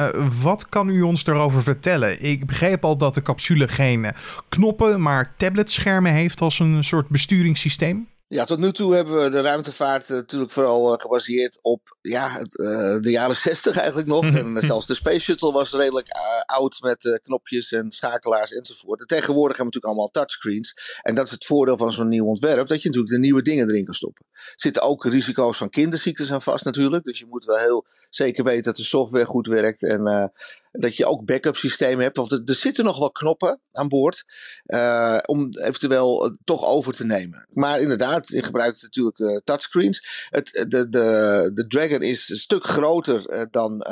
wat 0.43 0.69
kan 0.69 0.88
u 0.88 1.03
ons 1.03 1.25
daarover 1.25 1.62
vertellen? 1.62 2.23
Ik 2.23 2.47
begreep 2.47 2.85
al 2.85 2.97
dat 2.97 3.15
de 3.15 3.23
capsule 3.23 3.69
geen 3.69 4.12
knoppen, 4.49 5.03
maar 5.03 5.35
tabletschermen 5.37 6.12
heeft 6.12 6.41
als 6.41 6.59
een 6.59 6.85
soort 6.85 7.09
besturingssysteem. 7.09 8.09
Ja, 8.30 8.44
tot 8.44 8.58
nu 8.58 8.73
toe 8.73 8.94
hebben 8.94 9.23
we 9.23 9.30
de 9.30 9.40
ruimtevaart 9.40 10.08
natuurlijk 10.08 10.50
vooral 10.50 10.92
uh, 10.92 11.00
gebaseerd 11.00 11.58
op 11.62 11.97
ja, 12.00 12.38
uh, 12.38 13.00
de 13.00 13.11
jaren 13.11 13.37
60 13.50 13.76
eigenlijk 13.76 14.08
nog. 14.08 14.25
en 14.25 14.58
zelfs 14.66 14.87
de 14.87 14.94
Space 14.94 15.18
Shuttle 15.18 15.52
was 15.52 15.73
redelijk 15.73 16.08
oud 16.47 16.78
met 16.80 17.20
knopjes 17.23 17.73
en 17.73 17.90
schakelaars 17.90 18.52
enzovoort. 18.52 19.00
En 19.00 19.06
tegenwoordig 19.06 19.56
hebben 19.56 19.73
we 19.73 19.80
natuurlijk 19.80 19.85
allemaal 19.85 20.08
touchscreens. 20.08 21.00
En 21.02 21.14
dat 21.14 21.26
is 21.26 21.30
het 21.30 21.44
voordeel 21.44 21.76
van 21.76 21.92
zo'n 21.92 22.08
nieuw 22.08 22.26
ontwerp, 22.26 22.68
dat 22.68 22.82
je 22.82 22.88
natuurlijk 22.88 23.14
de 23.14 23.20
nieuwe 23.20 23.42
dingen 23.42 23.68
erin 23.68 23.85
kan 23.85 23.94
stoppen. 23.94 24.25
Er 24.32 24.52
zitten 24.56 24.82
ook 24.82 25.04
risico's 25.04 25.58
van 25.58 25.70
kinderziektes 25.70 26.32
aan 26.32 26.42
vast 26.42 26.64
natuurlijk. 26.64 27.04
Dus 27.04 27.18
je 27.18 27.26
moet 27.26 27.44
wel 27.44 27.58
heel 27.58 27.87
zeker 28.11 28.44
weten 28.44 28.64
dat 28.64 28.76
de 28.76 28.85
software 28.85 29.26
goed 29.26 29.47
werkt. 29.47 29.82
En 29.82 30.32
Dat 30.73 30.97
je 30.97 31.07
ook 31.07 31.25
backup 31.25 31.57
systemen 31.57 32.05
hebt. 32.05 32.17
Want 32.17 32.33
er, 32.33 32.55
zitten 32.55 32.85
nog 32.85 32.99
wel 32.99 33.11
knoppen 33.11 33.61
aan 33.73 33.89
boord. 33.89 34.25
Uh, 34.67 35.19
om 35.27 35.49
eventueel 35.59 36.37
toch 36.45 36.65
over 36.65 36.93
te 36.93 37.05
nemen. 37.05 37.47
Maar 37.51 37.81
inderdaad, 37.81 38.29
je 38.29 38.43
gebruikt 38.43 38.83
natuurlijk 38.83 39.19
uh, 39.19 39.37
touchscreens. 39.37 40.27
Het, 40.31 40.67
de, 40.69 40.89
de, 40.89 41.51
de 41.55 41.67
Dragon 41.67 42.03
is 42.03 42.29
een 42.29 42.37
stuk 42.37 42.65
groter 42.65 43.47
dan 43.51 43.83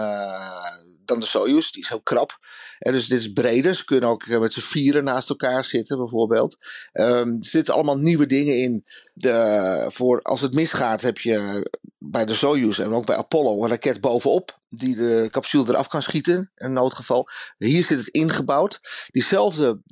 dan 1.06 1.20
de 1.20 1.26
Soyuz. 1.26 1.70
Die 1.70 1.82
is 1.82 1.88
heel 1.88 2.02
krap. 2.02 2.38
En 2.78 2.92
dus 2.92 3.08
dit 3.08 3.18
is 3.18 3.32
breder. 3.32 3.74
Ze 3.74 3.84
kunnen 3.84 4.08
ook 4.08 4.26
met 4.26 4.52
z'n 4.52 4.60
vieren 4.60 5.04
naast 5.04 5.30
elkaar 5.30 5.64
zitten, 5.64 5.96
bijvoorbeeld. 5.96 6.56
Um, 6.92 7.34
er 7.34 7.36
zitten 7.40 7.74
allemaal 7.74 7.98
nieuwe 7.98 8.26
dingen 8.26 8.56
in. 8.56 8.84
De, 9.12 9.86
voor 9.88 10.22
als 10.22 10.40
het 10.40 10.54
misgaat, 10.54 11.00
heb 11.00 11.18
je 11.18 11.70
bij 11.98 12.24
de 12.24 12.34
Soyuz 12.34 12.78
en 12.78 12.92
ook 12.92 13.06
bij 13.06 13.16
Apollo 13.16 13.62
een 13.62 13.70
raket 13.70 14.00
bovenop. 14.00 14.60
Die 14.68 14.94
de 14.94 15.28
capsule 15.30 15.68
eraf 15.68 15.88
kan 15.88 16.02
schieten, 16.02 16.50
in 16.54 16.72
noodgeval. 16.72 17.28
Hier 17.58 17.84
zit 17.84 17.98
het 17.98 18.08
ingebouwd. 18.08 18.80
Diezelfde 19.10 19.82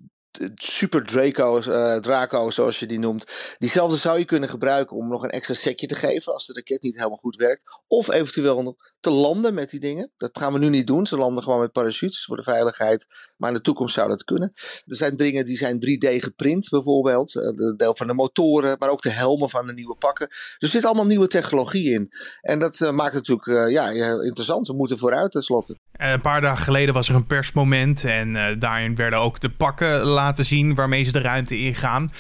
Super 0.55 1.05
Draco, 1.05 1.59
uh, 1.59 1.97
Draco, 1.97 2.51
zoals 2.51 2.79
je 2.79 2.87
die 2.87 2.99
noemt. 2.99 3.25
Diezelfde 3.59 3.97
zou 3.97 4.19
je 4.19 4.25
kunnen 4.25 4.49
gebruiken 4.49 4.97
om 4.97 5.09
nog 5.09 5.23
een 5.23 5.31
extra 5.31 5.55
setje 5.55 5.87
te 5.87 5.95
geven 5.95 6.33
als 6.33 6.47
de 6.47 6.53
raket 6.53 6.83
niet 6.83 6.97
helemaal 6.97 7.17
goed 7.17 7.37
werkt. 7.37 7.65
Of 7.87 8.11
eventueel 8.11 8.63
nog 8.63 8.94
te 9.05 9.11
landen 9.11 9.55
met 9.55 9.71
die 9.71 9.81
dingen. 9.81 10.11
Dat 10.17 10.39
gaan 10.39 10.53
we 10.53 10.59
nu 10.59 10.69
niet 10.69 10.87
doen. 10.87 11.07
Ze 11.07 11.17
landen 11.17 11.43
gewoon 11.43 11.61
met 11.61 11.73
parachutes 11.73 12.25
voor 12.25 12.37
de 12.37 12.43
veiligheid. 12.43 13.07
Maar 13.37 13.49
in 13.49 13.55
de 13.55 13.63
toekomst 13.63 13.95
zou 13.95 14.09
dat 14.09 14.25
kunnen. 14.25 14.53
Er 14.87 14.97
zijn 14.97 15.17
dingen 15.17 15.45
die 15.45 15.57
zijn 15.57 15.77
3D 15.77 16.23
geprint 16.23 16.69
bijvoorbeeld. 16.69 17.35
Uh, 17.35 17.43
de 17.43 17.75
deel 17.77 17.97
van 17.97 18.07
de 18.07 18.15
motoren, 18.15 18.77
maar 18.79 18.89
ook 18.89 19.03
de 19.03 19.11
helmen 19.11 19.51
van 19.51 19.67
de 19.67 19.73
nieuwe 19.73 19.97
pakken. 19.97 20.29
Dus 20.29 20.57
er 20.59 20.69
zit 20.69 20.85
allemaal 20.85 21.07
nieuwe 21.07 21.27
technologie 21.27 21.91
in. 21.91 22.13
En 22.41 22.59
dat 22.59 22.81
uh, 22.81 22.91
maakt 22.91 23.15
het 23.15 23.29
natuurlijk 23.29 23.71
ja, 23.71 23.89
heel 23.89 24.23
interessant. 24.23 24.67
We 24.67 24.75
moeten 24.75 24.99
vooruit 24.99 25.33
tenslotte. 25.33 25.79
Een 25.93 26.21
paar 26.21 26.41
dagen 26.41 26.65
geleden 26.65 26.95
was 26.95 27.09
er 27.09 27.15
een 27.15 27.27
persmoment. 27.27 28.05
En 28.05 28.59
daarin 28.59 28.95
werden 28.95 29.19
ook 29.19 29.41
de 29.41 29.51
pakken 29.51 30.03
laten 30.03 30.45
zien 30.45 30.75
waarmee 30.75 31.03
ze 31.03 31.13
de 31.13 31.21
ruimte 31.21 31.59
ingaan. 31.59 32.11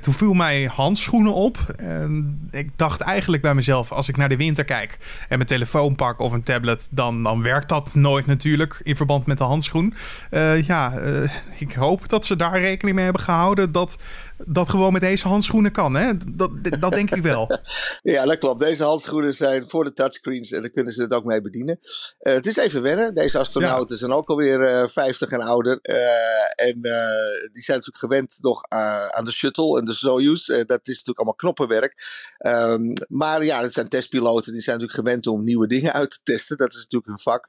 Toen 0.00 0.14
viel 0.14 0.32
mij 0.32 0.64
handschoenen 0.64 1.34
op. 1.34 1.58
ik 2.50 2.78
dacht 2.78 3.00
eigenlijk 3.00 3.42
bij 3.42 3.54
mezelf, 3.54 3.92
als 3.92 4.08
ik 4.08 4.16
naar 4.16 4.28
de 4.28 4.36
winter 4.36 4.64
kijk 4.64 4.98
en 5.28 5.36
mijn 5.36 5.46
telefoon 5.48 5.94
pak 5.94 6.20
of 6.32 6.38
een 6.38 6.44
tablet, 6.44 6.88
dan, 6.90 7.22
dan 7.22 7.42
werkt 7.42 7.68
dat 7.68 7.94
nooit 7.94 8.26
natuurlijk 8.26 8.80
in 8.82 8.96
verband 8.96 9.26
met 9.26 9.38
de 9.38 9.44
handschoen. 9.44 9.94
Uh, 10.30 10.66
ja, 10.66 10.92
uh, 10.98 11.30
ik 11.58 11.72
hoop 11.72 12.08
dat 12.08 12.26
ze 12.26 12.36
daar 12.36 12.60
rekening 12.60 12.96
mee 12.96 13.04
hebben 13.04 13.22
gehouden 13.22 13.72
dat 13.72 13.98
dat 14.46 14.68
gewoon 14.68 14.92
met 14.92 15.02
deze 15.02 15.28
handschoenen 15.28 15.72
kan. 15.72 15.94
Hè? 15.94 16.12
Dat, 16.34 16.50
dat 16.80 16.92
denk 16.92 17.10
ik 17.10 17.22
wel. 17.22 17.58
ja, 18.02 18.24
dat 18.24 18.38
klopt. 18.38 18.60
Deze 18.60 18.84
handschoenen 18.84 19.34
zijn 19.34 19.68
voor 19.68 19.84
de 19.84 19.92
touchscreens 19.92 20.52
en 20.52 20.60
daar 20.60 20.70
kunnen 20.70 20.92
ze 20.92 21.02
het 21.02 21.12
ook 21.12 21.24
mee 21.24 21.40
bedienen. 21.40 21.78
Uh, 22.20 22.32
het 22.32 22.46
is 22.46 22.56
even 22.56 22.82
wennen. 22.82 23.14
Deze 23.14 23.38
astronauten 23.38 23.98
zijn 23.98 24.12
ook 24.12 24.28
alweer 24.28 24.82
uh, 24.82 24.88
50 24.88 25.30
en 25.30 25.40
ouder. 25.40 25.78
Uh, 25.82 26.66
en 26.68 26.80
die 27.52 27.62
zijn 27.62 27.78
natuurlijk 27.78 27.98
gewend 27.98 28.38
nog 28.40 28.62
aan 29.10 29.24
de 29.24 29.32
shuttle 29.32 29.78
en 29.78 29.84
de 29.84 29.94
Soyuz. 29.94 30.46
dat 30.46 30.58
is 30.58 30.66
natuurlijk 30.86 31.18
allemaal 31.18 31.34
knoppenwerk. 31.34 32.04
Um, 32.46 32.92
maar 33.08 33.44
ja, 33.44 33.62
het 33.62 33.72
zijn 33.72 33.88
testpiloten. 33.88 34.52
Die 34.52 34.62
zijn 34.62 34.78
natuurlijk 34.78 35.06
gewend 35.06 35.26
om 35.26 35.44
nieuwe 35.44 35.66
dingen 35.66 35.92
uit 35.92 36.10
te 36.10 36.20
testen. 36.22 36.56
Dat 36.56 36.72
is 36.72 36.86
natuurlijk 36.88 37.06
hun 37.06 37.18
vak. 37.18 37.48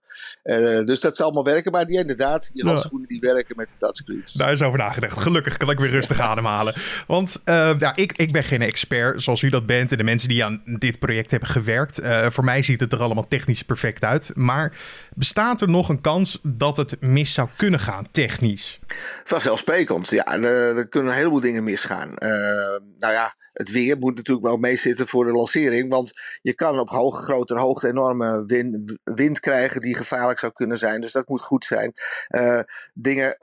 dus 0.85 0.99
dat 0.99 1.15
zal 1.15 1.25
allemaal 1.25 1.43
werken. 1.53 1.71
Maar 1.71 1.85
die 1.85 1.97
inderdaad, 1.97 2.49
die 2.53 2.65
handschoenen 2.65 3.07
die 3.07 3.19
werken 3.19 3.55
met 3.55 3.69
de 3.69 3.75
touchscreens. 3.77 4.33
Daar 4.33 4.51
is 4.51 4.61
over 4.61 4.77
nagedacht. 4.77 5.19
Gelukkig 5.19 5.57
kan 5.57 5.69
ik 5.69 5.79
weer 5.79 5.89
rustig 5.89 6.19
ademhalen. 6.19 6.73
Want 7.07 7.41
uh, 7.45 7.73
ja, 7.77 7.95
ik, 7.95 8.17
ik 8.17 8.31
ben 8.31 8.43
geen 8.43 8.61
expert 8.61 9.23
zoals 9.23 9.41
u 9.41 9.49
dat 9.49 9.65
bent. 9.65 9.91
En 9.91 9.97
de 9.97 10.03
mensen 10.03 10.29
die 10.29 10.43
aan 10.43 10.61
dit 10.65 10.99
project 10.99 11.31
hebben 11.31 11.49
gewerkt. 11.49 11.99
Uh, 11.99 12.29
voor 12.29 12.43
mij 12.43 12.61
ziet 12.61 12.79
het 12.79 12.93
er 12.93 12.99
allemaal 12.99 13.27
technisch 13.27 13.63
perfect 13.63 14.03
uit. 14.03 14.31
Maar 14.35 14.77
bestaat 15.15 15.61
er 15.61 15.69
nog 15.69 15.89
een 15.89 16.01
kans 16.01 16.39
dat 16.43 16.77
het 16.77 17.01
mis 17.01 17.33
zou 17.33 17.47
kunnen 17.55 17.79
gaan, 17.79 18.07
technisch? 18.11 18.79
Vanzelfsprekend, 19.23 20.09
ja. 20.09 20.25
Er, 20.25 20.77
er 20.77 20.87
kunnen 20.87 21.11
een 21.11 21.17
heleboel 21.17 21.39
dingen 21.39 21.63
misgaan. 21.63 22.09
Uh, 22.09 22.29
nou 22.97 23.13
ja, 23.13 23.35
het 23.53 23.71
weer 23.71 23.97
moet 23.97 24.15
natuurlijk 24.15 24.47
wel 24.47 24.57
meezitten 24.57 25.07
voor 25.07 25.25
de 25.25 25.31
lancering. 25.31 25.89
Want 25.89 26.11
je 26.41 26.53
kan 26.53 26.79
op 26.79 26.89
hoge, 26.89 27.23
grotere 27.23 27.59
hoogte 27.59 27.87
enorme 27.87 28.43
wind, 28.47 28.97
wind 29.03 29.39
krijgen 29.39 29.81
die 29.81 29.95
gevaarlijk 29.95 30.39
zou 30.39 30.51
kunnen 30.51 30.77
zijn. 30.77 31.01
Dus 31.01 31.11
dat 31.11 31.27
moet 31.27 31.41
goed 31.41 31.65
zijn. 31.65 31.93
Dingen, 32.93 33.37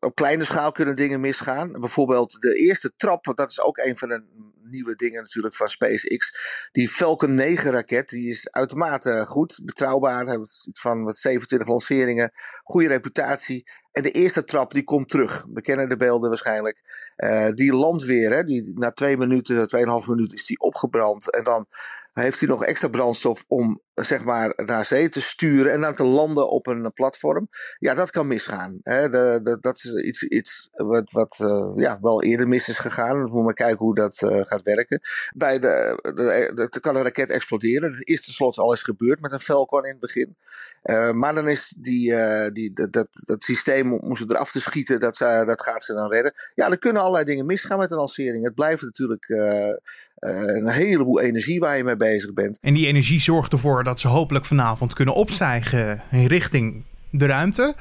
op 0.00 0.14
kleine 0.14 0.44
schaal 0.44 0.72
kunnen 0.72 0.96
dingen 0.96 1.20
misgaan. 1.20 1.72
Bijvoorbeeld 1.72 2.40
de 2.40 2.59
eerste 2.60 2.92
trap, 2.96 3.24
dat 3.34 3.50
is 3.50 3.60
ook 3.60 3.78
een 3.78 3.96
van 3.96 4.08
de 4.08 4.22
nieuwe 4.70 4.94
dingen 4.94 5.22
natuurlijk 5.22 5.54
van 5.54 5.68
SpaceX. 5.68 6.32
Die 6.72 6.88
Falcon 6.88 7.34
9 7.34 7.70
raket, 7.70 8.08
die 8.08 8.28
is 8.28 8.50
uitermate 8.50 9.24
goed, 9.26 9.60
betrouwbaar. 9.62 10.28
Heeft 10.28 10.68
van 10.72 11.04
wat 11.04 11.16
27 11.16 11.68
lanceringen, 11.68 12.32
goede 12.62 12.88
reputatie. 12.88 13.70
En 13.92 14.02
de 14.02 14.10
eerste 14.10 14.44
trap 14.44 14.72
die 14.72 14.84
komt 14.84 15.08
terug. 15.08 15.46
We 15.52 15.60
kennen 15.60 15.88
de 15.88 15.96
beelden 15.96 16.28
waarschijnlijk. 16.28 16.82
Uh, 17.16 17.48
die 17.48 17.74
landt 17.74 18.04
weer. 18.04 18.32
Hè, 18.32 18.44
die, 18.44 18.72
na 18.74 18.92
twee 18.92 19.16
minuten, 19.16 19.66
tweeënhalf 19.66 20.06
minuten 20.06 20.36
is 20.36 20.46
die 20.46 20.60
opgebrand. 20.60 21.30
En 21.30 21.44
dan 21.44 21.66
heeft 22.12 22.40
hij 22.40 22.48
nog 22.48 22.64
extra 22.64 22.88
brandstof 22.88 23.44
om 23.48 23.80
zeg 24.00 24.24
maar 24.24 24.52
naar 24.56 24.84
zee 24.84 25.08
te 25.08 25.20
sturen 25.20 25.72
en 25.72 25.80
dan 25.80 25.94
te 25.94 26.04
landen 26.04 26.50
op 26.50 26.66
een 26.66 26.92
platform. 26.92 27.48
Ja, 27.78 27.94
dat 27.94 28.10
kan 28.10 28.26
misgaan. 28.26 28.78
Hè. 28.82 29.08
De, 29.08 29.56
dat 29.60 29.76
is 29.76 29.92
iets, 29.94 30.22
iets 30.22 30.68
wat, 30.72 31.10
wat 31.10 31.38
uh, 31.42 31.72
ja, 31.74 31.98
wel 32.00 32.22
eerder 32.22 32.48
mis 32.48 32.68
is 32.68 32.78
gegaan. 32.78 33.22
We 33.22 33.30
moeten 33.32 33.54
kijken 33.54 33.78
hoe 33.78 33.94
dat 33.94 34.20
uh, 34.24 34.40
gaat 34.44 34.62
werken. 34.62 35.00
Bij 35.34 35.58
de, 35.58 35.98
de, 36.54 36.80
kan 36.80 36.96
een 36.96 37.02
raket 37.02 37.30
exploderen. 37.30 37.90
Dat 37.90 38.08
is 38.08 38.24
tenslotte 38.24 38.60
al 38.60 38.70
eens 38.70 38.82
gebeurd 38.82 39.20
met 39.20 39.32
een 39.32 39.40
Falcon 39.40 39.84
in 39.84 39.90
het 39.90 40.00
begin. 40.00 40.36
Uh, 40.82 41.12
maar 41.12 41.34
dan 41.34 41.48
is 41.48 41.74
die, 41.78 42.14
die, 42.52 42.72
dat, 42.72 43.08
dat, 43.12 43.42
systeem 43.42 43.92
om 43.92 44.16
ze 44.16 44.24
eraf 44.28 44.50
te 44.52 44.60
schieten, 44.60 45.00
dat, 45.00 45.16
dat 45.18 45.62
gaat 45.62 45.84
ze 45.84 45.94
dan 45.94 46.10
redden. 46.10 46.32
Ja, 46.54 46.70
er 46.70 46.78
kunnen 46.78 47.02
allerlei 47.02 47.24
dingen 47.24 47.46
misgaan 47.46 47.78
met 47.78 47.88
de 47.88 47.94
lancering. 47.94 48.44
Het 48.44 48.54
blijft 48.54 48.82
natuurlijk 48.82 49.28
een 50.20 50.68
heleboel 50.68 51.20
energie 51.20 51.60
waar 51.60 51.76
je 51.76 51.84
mee 51.84 51.96
bezig 51.96 52.32
bent. 52.32 52.58
En 52.60 52.74
die 52.74 52.86
energie 52.86 53.20
zorgt 53.20 53.52
ervoor 53.52 53.84
dat 53.84 53.89
ze 53.98 54.08
hopelijk 54.08 54.44
vanavond 54.44 54.92
kunnen 54.92 55.14
opstijgen 55.14 56.02
in 56.10 56.26
richting 56.26 56.84
de 57.10 57.26
ruimte. 57.26 57.74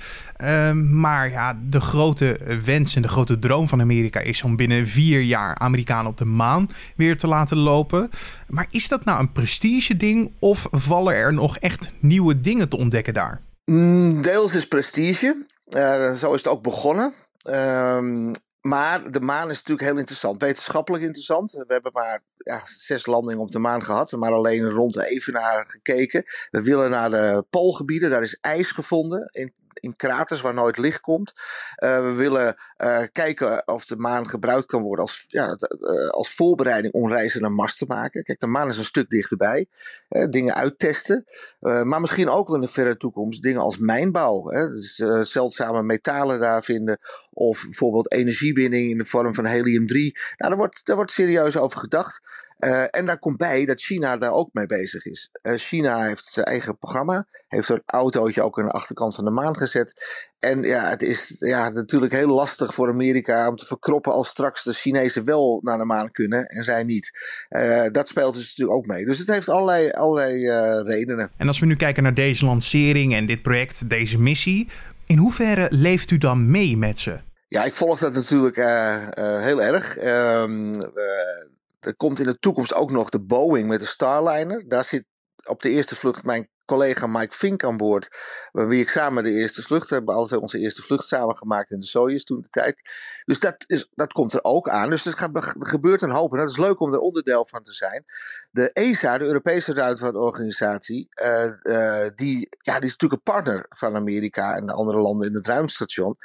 Uh, 0.43 0.71
maar 0.71 1.29
ja, 1.29 1.59
de 1.69 1.81
grote 1.81 2.39
wens 2.63 2.95
en 2.95 3.01
de 3.01 3.07
grote 3.07 3.39
droom 3.39 3.67
van 3.67 3.81
Amerika 3.81 4.19
is 4.19 4.43
om 4.43 4.55
binnen 4.55 4.87
vier 4.87 5.21
jaar 5.21 5.57
Amerikanen 5.57 6.11
op 6.11 6.17
de 6.17 6.25
maan 6.25 6.69
weer 6.95 7.17
te 7.17 7.27
laten 7.27 7.57
lopen. 7.57 8.09
Maar 8.47 8.67
is 8.69 8.87
dat 8.87 9.05
nou 9.05 9.19
een 9.19 9.31
prestige 9.31 9.97
ding 9.97 10.31
of 10.39 10.67
vallen 10.71 11.15
er 11.15 11.33
nog 11.33 11.57
echt 11.57 11.93
nieuwe 11.99 12.41
dingen 12.41 12.69
te 12.69 12.77
ontdekken 12.77 13.13
daar? 13.13 13.41
Mm, 13.65 14.21
deels 14.21 14.55
is 14.55 14.67
prestige. 14.67 15.45
Uh, 15.75 16.13
zo 16.13 16.33
is 16.33 16.43
het 16.43 16.47
ook 16.51 16.63
begonnen. 16.63 17.13
Uh, 17.49 18.31
maar 18.61 19.11
de 19.11 19.21
maan 19.21 19.49
is 19.49 19.57
natuurlijk 19.57 19.89
heel 19.89 19.97
interessant. 19.97 20.41
Wetenschappelijk 20.41 21.03
interessant. 21.03 21.51
We 21.51 21.65
hebben 21.67 21.91
maar 21.93 22.23
ja, 22.37 22.61
zes 22.65 23.05
landingen 23.05 23.41
op 23.41 23.51
de 23.51 23.59
maan 23.59 23.83
gehad. 23.83 24.11
Maar 24.11 24.31
alleen 24.31 24.69
rond 24.69 24.93
de 24.93 25.07
Evenaar 25.07 25.65
gekeken. 25.67 26.23
We 26.51 26.63
willen 26.63 26.89
naar 26.89 27.09
de 27.09 27.45
poolgebieden. 27.49 28.09
Daar 28.09 28.21
is 28.21 28.37
ijs 28.41 28.71
gevonden 28.71 29.27
in 29.31 29.53
in 29.79 29.95
kraters 29.95 30.41
waar 30.41 30.53
nooit 30.53 30.77
licht 30.77 30.99
komt. 30.99 31.33
Uh, 31.83 31.99
we 32.01 32.11
willen 32.11 32.55
uh, 32.77 33.03
kijken 33.11 33.67
of 33.67 33.85
de 33.85 33.95
maan 33.95 34.29
gebruikt 34.29 34.65
kan 34.65 34.81
worden 34.81 35.05
als, 35.05 35.25
ja, 35.27 35.47
uh, 35.47 36.09
als 36.09 36.33
voorbereiding 36.33 36.93
om 36.93 37.07
reizen 37.09 37.41
naar 37.41 37.51
Mars 37.51 37.77
te 37.77 37.85
maken. 37.87 38.23
Kijk, 38.23 38.39
de 38.39 38.47
maan 38.47 38.67
is 38.67 38.77
een 38.77 38.85
stuk 38.85 39.09
dichterbij. 39.09 39.67
dingen 40.29 40.55
uittesten. 40.55 41.25
maar 41.59 42.01
misschien 42.01 42.29
ook 42.29 42.53
in 42.53 42.61
de 42.61 42.67
verre 42.67 42.97
toekomst 42.97 43.41
dingen 43.41 43.61
als 43.61 43.77
mijnbouw. 43.77 44.49
Hè, 44.49 44.69
dus 44.69 44.95
zeldzame 45.31 45.83
metalen 45.83 46.39
daar 46.39 46.63
vinden. 46.63 46.99
Of 47.31 47.63
bijvoorbeeld 47.63 48.11
energiewinning 48.11 48.91
in 48.91 48.97
de 48.97 49.05
vorm 49.05 49.33
van 49.33 49.45
helium-3. 49.45 49.93
Nou, 49.93 50.11
daar 50.37 50.55
wordt, 50.55 50.85
daar 50.85 50.95
wordt 50.95 51.11
serieus 51.11 51.57
over 51.57 51.79
gedacht. 51.79 52.21
Uh, 52.65 52.83
en 52.89 53.05
daar 53.05 53.19
komt 53.19 53.37
bij 53.37 53.65
dat 53.65 53.81
China 53.81 54.17
daar 54.17 54.33
ook 54.33 54.49
mee 54.53 54.65
bezig 54.65 55.05
is. 55.05 55.29
Uh, 55.41 55.53
China 55.57 56.03
heeft 56.03 56.25
zijn 56.25 56.45
eigen 56.45 56.77
programma, 56.77 57.27
heeft 57.47 57.69
een 57.69 57.81
autootje 57.85 58.41
ook 58.41 58.59
aan 58.59 58.65
de 58.65 58.71
achterkant 58.71 59.15
van 59.15 59.25
de 59.25 59.31
maan 59.31 59.57
gezet. 59.57 59.93
En 60.39 60.63
ja, 60.63 60.89
het 60.89 61.01
is 61.01 61.35
ja, 61.39 61.69
natuurlijk 61.69 62.13
heel 62.13 62.27
lastig 62.27 62.73
voor 62.73 62.89
Amerika 62.89 63.47
om 63.47 63.55
te 63.55 63.65
verkroppen 63.65 64.13
als 64.13 64.29
straks 64.29 64.63
de 64.63 64.73
Chinezen 64.73 65.25
wel 65.25 65.59
naar 65.63 65.77
de 65.77 65.85
maan 65.85 66.11
kunnen 66.11 66.45
en 66.45 66.63
zij 66.63 66.83
niet. 66.83 67.11
Uh, 67.49 67.85
dat 67.91 68.07
speelt 68.07 68.33
dus 68.33 68.47
natuurlijk 68.47 68.77
ook 68.77 68.85
mee. 68.85 69.05
Dus 69.05 69.19
het 69.19 69.27
heeft 69.27 69.49
allerlei, 69.49 69.89
allerlei 69.91 70.49
redenen. 70.81 71.31
En 71.37 71.47
als 71.47 71.59
we 71.59 71.65
nu 71.65 71.75
kijken 71.75 72.03
naar 72.03 72.13
deze 72.13 72.45
lancering 72.45 73.15
en 73.15 73.25
dit 73.25 73.41
project, 73.41 73.89
deze 73.89 74.19
missie, 74.19 74.67
in 75.05 75.17
hoeverre 75.17 75.67
leeft 75.69 76.11
u 76.11 76.17
dan 76.17 76.51
mee 76.51 76.77
met 76.77 76.99
ze? 76.99 77.19
Ja, 77.47 77.63
ik 77.63 77.73
volg 77.73 77.99
dat 77.99 78.13
natuurlijk 78.13 78.55
heel 79.41 79.61
erg. 79.61 79.97
Ehm, 79.97 80.81
er 81.79 81.95
komt 81.95 82.19
in 82.19 82.25
de 82.25 82.39
toekomst 82.39 82.73
ook 82.73 82.91
nog 82.91 83.09
de 83.09 83.21
Boeing 83.21 83.67
met 83.67 83.79
de 83.79 83.85
Starliner. 83.85 84.67
Daar 84.67 84.83
zit 84.83 85.05
op 85.43 85.61
de 85.61 85.69
eerste 85.69 85.95
vlucht 85.95 86.23
mijn 86.23 86.49
collega 86.69 87.07
Mike 87.07 87.35
Fink 87.35 87.63
aan 87.63 87.77
boord. 87.77 88.09
Met 88.51 88.67
wie 88.67 88.81
ik 88.81 88.89
samen 88.89 89.23
de 89.23 89.31
eerste 89.31 89.61
vlucht 89.61 89.89
heb. 89.89 90.09
Altijd 90.09 90.41
onze 90.41 90.59
eerste 90.59 90.81
vlucht 90.81 91.05
samen 91.05 91.35
gemaakt 91.37 91.71
in 91.71 91.79
de 91.79 91.85
Soyuz 91.85 92.23
toen 92.23 92.41
de 92.41 92.49
tijd. 92.49 92.81
Dus 93.25 93.39
dat, 93.39 93.55
is, 93.67 93.89
dat 93.95 94.11
komt 94.11 94.33
er 94.33 94.43
ook 94.43 94.69
aan. 94.69 94.89
Dus 94.89 95.05
er, 95.05 95.13
gaat, 95.13 95.53
gebeurt 95.59 96.01
een 96.01 96.11
hoop. 96.11 96.31
En 96.31 96.39
dat 96.39 96.49
is 96.49 96.57
leuk 96.57 96.79
om 96.79 96.93
er 96.93 96.99
onderdeel 96.99 97.45
van 97.45 97.63
te 97.63 97.73
zijn. 97.73 98.05
De 98.51 98.71
ESA, 98.71 99.17
de 99.17 99.25
Europese 99.25 99.73
ruimtevaartorganisatie, 99.73 101.09
uh, 101.23 101.45
uh, 101.63 102.07
die, 102.15 102.49
ja, 102.61 102.79
die 102.79 102.89
is 102.89 102.95
natuurlijk 102.97 103.13
een 103.13 103.33
partner 103.33 103.65
van 103.69 103.95
Amerika 103.95 104.55
en 104.55 104.65
de 104.65 104.73
andere 104.73 104.99
landen 104.99 105.27
in 105.27 105.35
het 105.35 105.47
ruimtestation. 105.47 106.17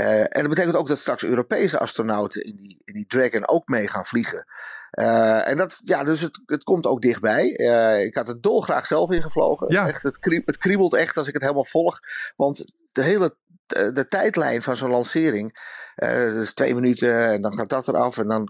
Uh, 0.00 0.20
en 0.20 0.28
dat 0.40 0.48
betekent 0.48 0.76
ook 0.76 0.88
dat 0.88 0.98
straks 0.98 1.24
Europese 1.24 1.78
astronauten 1.78 2.44
in 2.44 2.56
die, 2.56 2.80
in 2.84 2.94
die 2.94 3.06
Dragon 3.06 3.48
ook 3.48 3.68
mee 3.68 3.88
gaan 3.88 4.04
vliegen. 4.04 4.46
Uh, 4.90 5.48
en 5.48 5.56
dat, 5.56 5.80
ja, 5.84 6.02
dus 6.04 6.20
het, 6.20 6.40
het 6.46 6.64
komt 6.64 6.86
ook 6.86 7.00
dichtbij. 7.00 7.58
Uh, 7.58 8.04
ik 8.04 8.14
had 8.14 8.26
het 8.26 8.42
dolgraag 8.42 8.86
zelf 8.86 9.10
ingevlogen. 9.10 9.72
Ja. 9.72 9.88
Echt, 9.88 10.02
het, 10.02 10.18
kriebelt, 10.18 10.46
het 10.46 10.56
kriebelt 10.56 10.94
echt 10.94 11.16
als 11.16 11.26
ik 11.26 11.32
het 11.32 11.42
helemaal 11.42 11.64
volg. 11.64 11.98
Want 12.36 12.64
de 12.92 13.02
hele 13.02 13.36
de 13.68 14.06
tijdlijn 14.08 14.62
van 14.62 14.76
zo'n 14.76 14.90
lancering. 14.90 15.56
Uh, 15.96 16.10
dus 16.10 16.54
twee 16.54 16.74
minuten 16.74 17.28
en 17.28 17.40
dan 17.40 17.54
gaat 17.54 17.68
dat 17.68 17.88
eraf. 17.88 18.18
En 18.18 18.28
dan, 18.28 18.48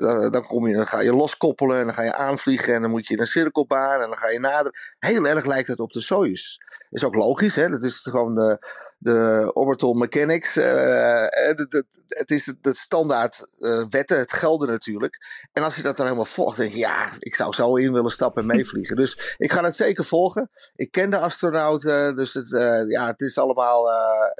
uh, 0.00 0.30
dan, 0.30 0.42
kom 0.42 0.68
je, 0.68 0.74
dan 0.74 0.86
ga 0.86 1.00
je 1.00 1.14
loskoppelen 1.14 1.78
en 1.78 1.84
dan 1.84 1.94
ga 1.94 2.02
je 2.02 2.14
aanvliegen. 2.14 2.74
En 2.74 2.82
dan 2.82 2.90
moet 2.90 3.06
je 3.06 3.14
in 3.14 3.20
een 3.20 3.26
cirkelbaan 3.26 4.00
en 4.00 4.08
dan 4.08 4.18
ga 4.18 4.28
je 4.28 4.40
naderen. 4.40 4.78
Heel 4.98 5.26
erg 5.26 5.44
lijkt 5.44 5.68
het 5.68 5.80
op 5.80 5.92
de 5.92 6.00
Soyuz. 6.00 6.56
Is 6.90 7.04
ook 7.04 7.14
logisch, 7.14 7.56
hè? 7.56 7.68
Dat 7.68 7.82
is 7.82 8.00
gewoon 8.00 8.34
de, 8.34 8.58
de 8.98 9.50
orbital 9.54 9.92
mechanics. 9.92 10.56
Uh, 10.56 11.24
het, 11.28 11.84
het, 12.08 12.30
is 12.30 12.54
de 12.60 12.74
standaard 12.74 13.44
uh, 13.58 13.84
wetten, 13.88 14.18
het 14.18 14.32
gelden 14.32 14.68
natuurlijk. 14.68 15.46
En 15.52 15.62
als 15.62 15.76
je 15.76 15.82
dat 15.82 15.96
dan 15.96 16.06
helemaal 16.06 16.26
volgt, 16.26 16.56
denk 16.56 16.72
je, 16.72 16.78
ja, 16.78 17.08
ik 17.18 17.34
zou 17.34 17.52
zo 17.52 17.76
in 17.76 17.92
willen 17.92 18.10
stappen 18.10 18.42
en 18.42 18.48
meevliegen. 18.56 18.96
Dus 18.96 19.36
ik 19.38 19.52
ga 19.52 19.62
het 19.62 19.76
zeker 19.76 20.04
volgen. 20.04 20.50
Ik 20.76 20.90
ken 20.90 21.10
de 21.10 21.18
astronauten, 21.18 22.16
dus 22.16 22.34
het, 22.34 22.50
ja, 22.88 23.06
het 23.06 23.20
is 23.20 23.38
allemaal 23.38 23.90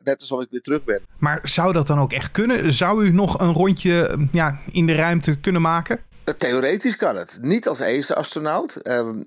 net 0.04 0.20
alsof 0.20 0.42
ik 0.42 0.50
weer 0.50 0.60
terug 0.60 0.84
ben. 0.84 1.00
Maar 1.18 1.40
zou 1.42 1.72
dat 1.72 1.86
dan 1.86 1.98
ook 1.98 2.12
echt 2.12 2.30
kunnen? 2.30 2.72
Zou 2.72 3.04
u 3.04 3.12
nog 3.12 3.40
een 3.40 3.52
rondje 3.52 4.28
ja, 4.32 4.58
in 4.72 4.86
de 4.86 4.94
ruimte 4.94 5.40
kunnen 5.40 5.62
maken? 5.62 6.00
Theoretisch 6.38 6.96
kan 6.96 7.16
het. 7.16 7.38
Niet 7.42 7.68
als 7.68 7.80
eerste 7.80 8.14
astronaut. 8.14 8.76
Ehm, 8.76 9.22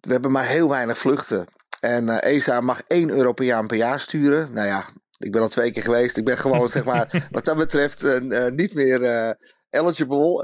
we 0.00 0.12
hebben 0.12 0.32
maar 0.32 0.46
heel 0.46 0.68
weinig 0.68 0.98
vluchten. 0.98 1.46
En 1.80 2.08
uh, 2.08 2.22
ESA 2.22 2.60
mag 2.60 2.82
één 2.86 3.10
Europeaan 3.10 3.66
per 3.66 3.76
jaar 3.76 4.00
sturen. 4.00 4.52
Nou 4.52 4.66
ja, 4.66 4.84
ik 5.18 5.32
ben 5.32 5.42
al 5.42 5.48
twee 5.48 5.72
keer 5.72 5.82
geweest. 5.82 6.16
Ik 6.16 6.24
ben 6.24 6.38
gewoon, 6.38 6.68
zeg 6.68 6.84
maar, 6.84 7.28
wat 7.30 7.44
dat 7.44 7.56
betreft, 7.56 8.02
uh, 8.02 8.46
niet 8.46 8.74
meer 8.74 9.00
uh, 9.00 9.30
eligible. 9.70 10.42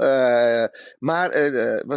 maar 0.99 1.31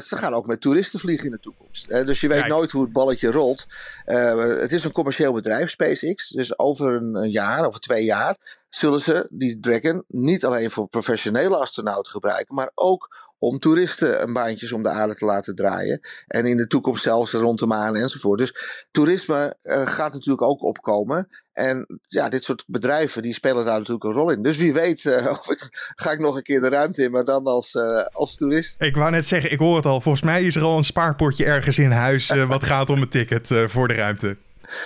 ze 0.03 0.17
gaan 0.17 0.35
ook 0.35 0.47
met 0.47 0.61
toeristen 0.61 1.01
vliegen 1.01 1.27
in 1.27 1.33
de 1.33 1.41
toekomst. 1.41 1.89
dus 1.89 2.21
je 2.21 2.29
weet 2.29 2.47
nooit 2.47 2.71
hoe 2.71 2.83
het 2.83 2.93
balletje 2.93 3.31
rolt. 3.31 3.67
het 4.05 4.73
is 4.73 4.85
een 4.85 4.93
commercieel 4.93 5.33
bedrijf, 5.33 5.71
SpaceX. 5.71 6.29
Dus 6.29 6.59
over 6.59 6.93
een, 6.93 7.15
een 7.15 7.31
jaar, 7.31 7.67
over 7.67 7.81
twee 7.81 8.05
jaar, 8.05 8.37
zullen 8.69 9.01
ze 9.01 9.29
die 9.31 9.61
Dragon 9.61 10.05
niet 10.09 10.45
alleen 10.45 10.71
voor 10.71 10.89
professionele 10.89 11.57
astronauten 11.57 12.13
gebruiken, 12.13 12.55
maar 12.55 12.71
ook 12.75 13.28
om 13.39 13.59
toeristen 13.59 14.23
een 14.23 14.33
baantjes 14.33 14.73
om 14.73 14.83
de 14.83 14.89
aarde 14.89 15.15
te 15.15 15.25
laten 15.25 15.55
draaien. 15.55 16.01
En 16.27 16.47
in 16.47 16.57
de 16.57 16.67
toekomst 16.67 17.03
zelfs 17.03 17.33
rond 17.33 17.59
de 17.59 17.67
maan 17.67 17.97
enzovoort. 17.97 18.39
Dus 18.39 18.87
toerisme 18.91 19.57
uh, 19.63 19.87
gaat 19.87 20.13
natuurlijk 20.13 20.43
ook 20.43 20.63
opkomen. 20.63 21.29
En 21.53 22.01
ja, 22.01 22.29
dit 22.29 22.45
soort 22.45 22.65
bedrijven 22.67 23.23
die 23.23 23.33
spelen 23.33 23.65
daar 23.65 23.79
natuurlijk 23.79 24.05
een 24.05 24.13
rol 24.13 24.31
in. 24.31 24.43
Dus 24.43 24.57
wie 24.57 24.73
weet 24.73 25.05
uh, 25.05 25.27
of 25.31 25.47
ga 25.95 26.11
ik 26.11 26.19
nog 26.19 26.37
een 26.37 26.43
keer 26.43 26.61
de 26.61 26.69
ruimte 26.69 27.03
in, 27.03 27.11
maar 27.11 27.25
dan 27.25 27.45
als, 27.45 27.75
uh, 27.75 28.05
als 28.13 28.37
toerist. 28.37 28.83
Ik 28.83 28.97
wou 28.97 29.11
net 29.11 29.27
zeggen, 29.27 29.53
ik 29.53 29.59
hoor 29.59 29.77
het 29.77 29.87
al. 29.87 30.01
Volgens 30.01 30.25
mij 30.25 30.43
is 30.43 30.57
er 30.57 30.63
al 30.63 30.77
een 30.77 30.85
spaarpotje 30.85 31.45
ergens 31.45 31.79
in 31.79 31.91
huis 31.91 32.33
wat 32.47 32.65
gaat 32.65 32.91
om 32.91 33.03
een 33.03 33.09
ticket 33.09 33.49
voor 33.67 33.89
de 33.89 33.95
ruimte. 33.95 34.37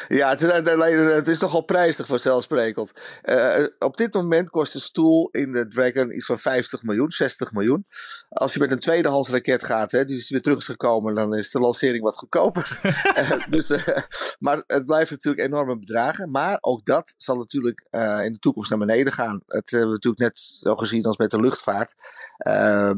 Ja, 0.09 0.29
het 0.29 0.41
is, 0.41 0.51
het 1.15 1.29
is 1.29 1.39
nogal 1.39 1.63
prijzig 1.63 2.07
vanzelfsprekend. 2.07 2.93
Uh, 3.25 3.67
op 3.79 3.97
dit 3.97 4.15
moment 4.15 4.51
kost 4.51 4.75
een 4.75 4.81
stoel 4.81 5.29
in 5.31 5.53
de 5.53 5.69
Dragon 5.69 6.17
iets 6.17 6.27
van 6.27 6.39
50 6.39 6.83
miljoen, 6.83 7.11
60 7.11 7.53
miljoen. 7.53 7.87
Als 8.29 8.53
je 8.53 8.59
met 8.59 8.73
een 8.73 8.79
tweedehands 8.79 9.29
raket 9.29 9.65
gaat, 9.65 9.91
hè, 9.91 10.05
die 10.05 10.17
is 10.17 10.31
weer 10.31 10.43
terug 10.43 10.59
is 10.59 10.65
gekomen, 10.65 11.15
dan 11.15 11.35
is 11.35 11.51
de 11.51 11.61
lancering 11.61 12.03
wat 12.03 12.17
goedkoper. 12.17 12.81
uh, 13.17 13.47
dus, 13.55 13.71
uh, 13.71 13.87
maar 14.39 14.63
het 14.67 14.87
blijft 14.87 15.11
natuurlijk 15.11 15.47
enorme 15.47 15.79
bedragen. 15.79 16.31
Maar 16.31 16.59
ook 16.61 16.85
dat 16.85 17.15
zal 17.17 17.37
natuurlijk 17.37 17.87
in 18.25 18.33
de 18.33 18.39
toekomst 18.39 18.71
naar 18.71 18.79
beneden 18.79 19.13
gaan. 19.13 19.41
Het 19.47 19.71
hebben 19.71 19.89
we 19.89 19.95
natuurlijk 19.95 20.23
net 20.23 20.39
zo 20.39 20.77
gezien 20.77 21.05
als 21.05 21.17
met 21.17 21.31
de 21.31 21.41
luchtvaart. 21.41 21.95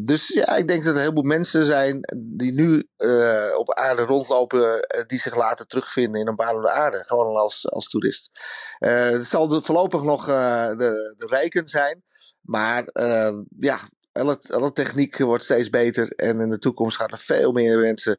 dus 0.01 0.29
ja, 0.29 0.57
ik 0.57 0.69
denk 0.69 0.85
dat 0.85 0.93
er 0.93 0.95
een 0.95 1.01
heleboel 1.01 1.23
mensen 1.23 1.65
zijn 1.65 2.01
die 2.17 2.53
nu 2.53 2.89
op 3.57 3.75
aarde 3.75 4.03
rondlopen, 4.03 4.87
die 5.07 5.19
zich 5.19 5.37
laten 5.37 5.69
terugvinden 5.69 6.21
in 6.21 6.29
een 6.29 6.37
baan 6.37 6.61
aarde, 6.75 7.05
gewoon 7.05 7.37
als, 7.37 7.71
als 7.71 7.89
toerist. 7.89 8.31
Uh, 8.79 9.11
het 9.11 9.27
zal 9.27 9.61
voorlopig 9.61 10.03
nog 10.03 10.29
uh, 10.29 10.69
de, 10.69 11.15
de 11.17 11.27
rijken 11.27 11.69
zijn, 11.69 12.05
maar 12.41 12.85
uh, 12.93 13.33
ja, 13.59 13.79
alle, 14.51 14.73
techniek 14.73 15.19
wordt 15.19 15.45
steeds 15.45 15.71
beter 15.71 16.09
en 16.09 16.41
in 16.41 16.51
de 16.51 16.59
toekomst 16.59 16.97
gaan 16.97 17.09
er 17.09 17.19
veel 17.19 17.53
meer 17.53 17.79
mensen 17.79 18.17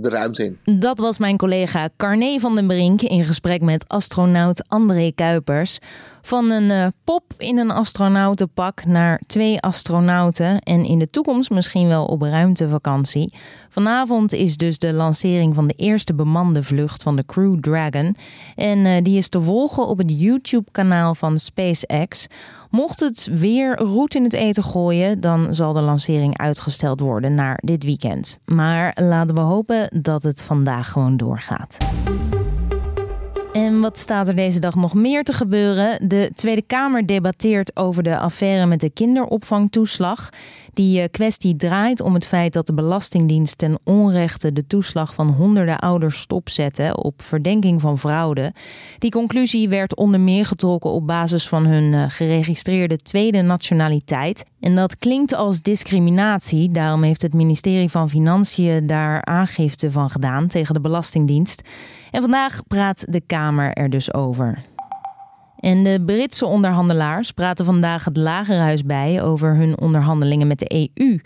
de 0.00 0.08
ruimte 0.08 0.44
in. 0.44 0.78
Dat 0.78 0.98
was 0.98 1.18
mijn 1.18 1.36
collega 1.36 1.88
Carné 1.96 2.38
van 2.38 2.54
den 2.54 2.66
Brink 2.66 3.02
in 3.02 3.24
gesprek 3.24 3.62
met 3.62 3.88
astronaut 3.88 4.68
André 4.68 5.12
Kuipers. 5.14 5.78
Van 6.22 6.50
een 6.50 6.70
uh, 6.70 6.86
pop 7.04 7.32
in 7.38 7.58
een 7.58 7.70
astronautenpak 7.70 8.84
naar 8.84 9.20
twee 9.26 9.60
astronauten 9.60 10.58
en 10.58 10.84
in 10.84 10.98
de 10.98 11.10
toekomst 11.10 11.50
misschien 11.50 11.88
wel 11.88 12.04
op 12.04 12.22
ruimtevakantie. 12.22 13.34
Vanavond 13.68 14.32
is 14.32 14.56
dus 14.56 14.78
de 14.78 14.92
lancering 14.92 15.54
van 15.54 15.66
de 15.66 15.74
eerste 15.74 16.14
bemande 16.14 16.62
vlucht 16.62 17.02
van 17.02 17.16
de 17.16 17.24
Crew 17.26 17.60
Dragon. 17.60 18.16
En 18.54 18.78
uh, 18.78 18.92
die 19.02 19.16
is 19.16 19.28
te 19.28 19.40
volgen 19.40 19.86
op 19.86 19.98
het 19.98 20.20
YouTube-kanaal 20.20 21.14
van 21.14 21.38
SpaceX. 21.38 22.26
Mocht 22.70 23.00
het 23.00 23.28
weer 23.32 23.78
roet 23.78 24.14
in 24.14 24.24
het 24.24 24.32
eten 24.32 24.62
gooien, 24.62 25.20
dan 25.20 25.54
zal 25.54 25.72
de 25.72 25.80
lancering 25.80 26.38
uitgesteld 26.38 27.00
worden 27.00 27.34
naar 27.34 27.58
dit 27.64 27.84
weekend. 27.84 28.38
Maar 28.44 28.96
laten 29.00 29.34
we 29.34 29.40
hopen 29.40 30.00
dat 30.02 30.22
het 30.22 30.42
vandaag 30.42 30.90
gewoon 30.90 31.16
doorgaat. 31.16 31.76
En 33.52 33.80
wat 33.80 33.98
staat 33.98 34.28
er 34.28 34.36
deze 34.36 34.60
dag 34.60 34.74
nog 34.74 34.94
meer 34.94 35.22
te 35.22 35.32
gebeuren? 35.32 36.08
De 36.08 36.30
Tweede 36.34 36.62
Kamer 36.62 37.06
debatteert 37.06 37.76
over 37.76 38.02
de 38.02 38.18
affaire 38.18 38.66
met 38.66 38.80
de 38.80 38.90
kinderopvangtoeslag. 38.90 40.30
Die 40.76 41.00
eh, 41.00 41.08
kwestie 41.10 41.56
draait 41.56 42.00
om 42.00 42.14
het 42.14 42.26
feit 42.26 42.52
dat 42.52 42.66
de 42.66 42.74
Belastingdienst 42.74 43.58
ten 43.58 43.78
onrechte 43.84 44.52
de 44.52 44.66
toeslag 44.66 45.14
van 45.14 45.28
honderden 45.28 45.78
ouders 45.78 46.20
stopzette 46.20 46.96
op 46.96 47.22
verdenking 47.22 47.80
van 47.80 47.98
fraude. 47.98 48.52
Die 48.98 49.10
conclusie 49.10 49.68
werd 49.68 49.96
onder 49.96 50.20
meer 50.20 50.46
getrokken 50.46 50.90
op 50.90 51.06
basis 51.06 51.48
van 51.48 51.66
hun 51.66 51.94
eh, 51.94 52.04
geregistreerde 52.08 52.96
tweede 52.96 53.42
nationaliteit. 53.42 54.44
En 54.60 54.74
dat 54.74 54.98
klinkt 54.98 55.34
als 55.34 55.62
discriminatie. 55.62 56.70
Daarom 56.70 57.02
heeft 57.02 57.22
het 57.22 57.34
ministerie 57.34 57.90
van 57.90 58.08
Financiën 58.08 58.86
daar 58.86 59.24
aangifte 59.24 59.90
van 59.90 60.10
gedaan 60.10 60.46
tegen 60.46 60.74
de 60.74 60.80
Belastingdienst. 60.80 61.62
En 62.10 62.20
vandaag 62.20 62.66
praat 62.66 63.04
de 63.08 63.20
Kamer 63.20 63.72
er 63.72 63.90
dus 63.90 64.14
over. 64.14 64.58
En 65.66 65.82
de 65.82 66.02
Britse 66.06 66.46
onderhandelaars 66.46 67.30
praten 67.30 67.64
vandaag 67.64 68.04
het 68.04 68.16
Lagerhuis 68.16 68.84
bij 68.84 69.22
over 69.22 69.54
hun 69.54 69.80
onderhandelingen 69.80 70.46
met 70.46 70.58
de 70.58 70.90
EU. 70.94 71.20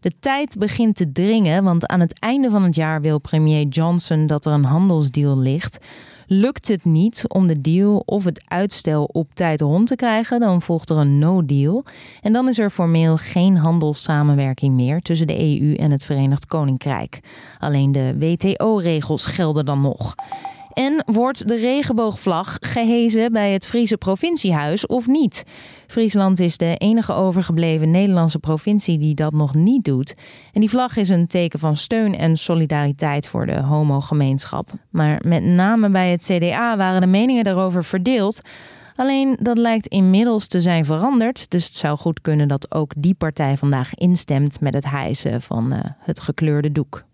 De 0.00 0.12
tijd 0.20 0.56
begint 0.58 0.96
te 0.96 1.12
dringen, 1.12 1.64
want 1.64 1.86
aan 1.86 2.00
het 2.00 2.18
einde 2.18 2.50
van 2.50 2.62
het 2.62 2.74
jaar 2.74 3.00
wil 3.00 3.18
premier 3.18 3.66
Johnson 3.66 4.26
dat 4.26 4.46
er 4.46 4.52
een 4.52 4.64
handelsdeal 4.64 5.38
ligt. 5.38 5.78
Lukt 6.26 6.68
het 6.68 6.84
niet 6.84 7.24
om 7.28 7.46
de 7.46 7.60
deal 7.60 8.02
of 8.06 8.24
het 8.24 8.44
uitstel 8.48 9.04
op 9.04 9.34
tijd 9.34 9.60
rond 9.60 9.86
te 9.86 9.96
krijgen, 9.96 10.40
dan 10.40 10.62
volgt 10.62 10.90
er 10.90 10.96
een 10.96 11.18
no-deal. 11.18 11.84
En 12.20 12.32
dan 12.32 12.48
is 12.48 12.58
er 12.58 12.70
formeel 12.70 13.16
geen 13.16 13.56
handelssamenwerking 13.56 14.74
meer 14.74 15.00
tussen 15.00 15.26
de 15.26 15.38
EU 15.38 15.74
en 15.74 15.90
het 15.90 16.04
Verenigd 16.04 16.46
Koninkrijk. 16.46 17.20
Alleen 17.58 17.92
de 17.92 18.14
WTO-regels 18.18 19.26
gelden 19.26 19.64
dan 19.64 19.80
nog. 19.80 20.14
En 20.76 21.04
wordt 21.06 21.48
de 21.48 21.56
regenboogvlag 21.56 22.56
gehezen 22.60 23.32
bij 23.32 23.52
het 23.52 23.66
Friese 23.66 23.96
provinciehuis 23.96 24.86
of 24.86 25.06
niet? 25.06 25.44
Friesland 25.86 26.40
is 26.40 26.56
de 26.56 26.76
enige 26.76 27.12
overgebleven 27.12 27.90
Nederlandse 27.90 28.38
provincie 28.38 28.98
die 28.98 29.14
dat 29.14 29.32
nog 29.32 29.54
niet 29.54 29.84
doet. 29.84 30.14
En 30.52 30.60
die 30.60 30.70
vlag 30.70 30.96
is 30.96 31.08
een 31.08 31.26
teken 31.26 31.58
van 31.58 31.76
steun 31.76 32.16
en 32.16 32.36
solidariteit 32.36 33.26
voor 33.26 33.46
de 33.46 33.60
homogemeenschap. 33.60 34.68
Maar 34.90 35.22
met 35.26 35.44
name 35.44 35.90
bij 35.90 36.10
het 36.10 36.30
CDA 36.32 36.76
waren 36.76 37.00
de 37.00 37.06
meningen 37.06 37.44
daarover 37.44 37.84
verdeeld. 37.84 38.40
Alleen 38.94 39.36
dat 39.40 39.58
lijkt 39.58 39.86
inmiddels 39.86 40.46
te 40.46 40.60
zijn 40.60 40.84
veranderd. 40.84 41.50
Dus 41.50 41.64
het 41.64 41.76
zou 41.76 41.98
goed 41.98 42.20
kunnen 42.20 42.48
dat 42.48 42.74
ook 42.74 42.92
die 42.96 43.14
partij 43.14 43.56
vandaag 43.56 43.94
instemt 43.94 44.60
met 44.60 44.74
het 44.74 44.90
hijsen 44.90 45.42
van 45.42 45.72
uh, 45.72 45.78
het 45.98 46.20
gekleurde 46.20 46.72
doek. 46.72 47.04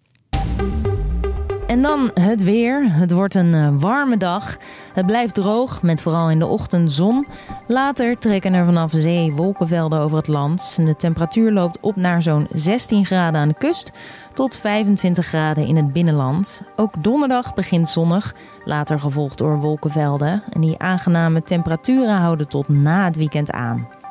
En 1.73 1.83
dan 1.83 2.11
het 2.15 2.43
weer. 2.43 2.93
Het 2.93 3.13
wordt 3.13 3.35
een 3.35 3.55
eh, 3.55 3.69
warme 3.77 4.17
dag. 4.17 4.57
Het 4.93 5.07
blijft 5.07 5.35
droog, 5.35 5.83
met 5.83 6.03
vooral 6.03 6.31
in 6.31 6.39
de 6.39 6.47
ochtend 6.47 6.93
zon. 6.93 7.27
Later 7.67 8.19
trekken 8.19 8.55
er 8.55 8.65
vanaf 8.65 8.93
zee 8.95 9.33
wolkenvelden 9.33 9.99
over 10.01 10.17
het 10.17 10.29
land. 10.29 10.79
De 10.81 10.97
temperatuur 10.97 11.53
loopt 11.53 11.81
op 11.81 11.97
naar 11.97 12.23
zo'n 12.23 12.47
16 12.51 13.05
graden 13.05 13.41
aan 13.41 13.49
de 13.49 13.55
kust 13.59 13.93
tot 14.33 14.57
25 14.57 15.27
graden 15.27 15.67
in 15.67 15.77
het 15.77 15.93
binnenland. 15.93 16.63
Ook 16.77 17.03
donderdag 17.03 17.55
begint 17.55 17.89
zonnig, 17.89 18.35
later 18.65 19.01
gevolgd 19.01 19.39
door 19.39 19.61
wolkenvelden. 19.61 20.43
En 20.51 20.61
die 20.61 20.79
aangename 20.79 21.43
temperaturen 21.43 22.17
houden 22.17 22.49
tot 22.49 22.69
na 22.69 23.05
het 23.05 23.17
weekend 23.17 23.51
aan. 23.51 24.02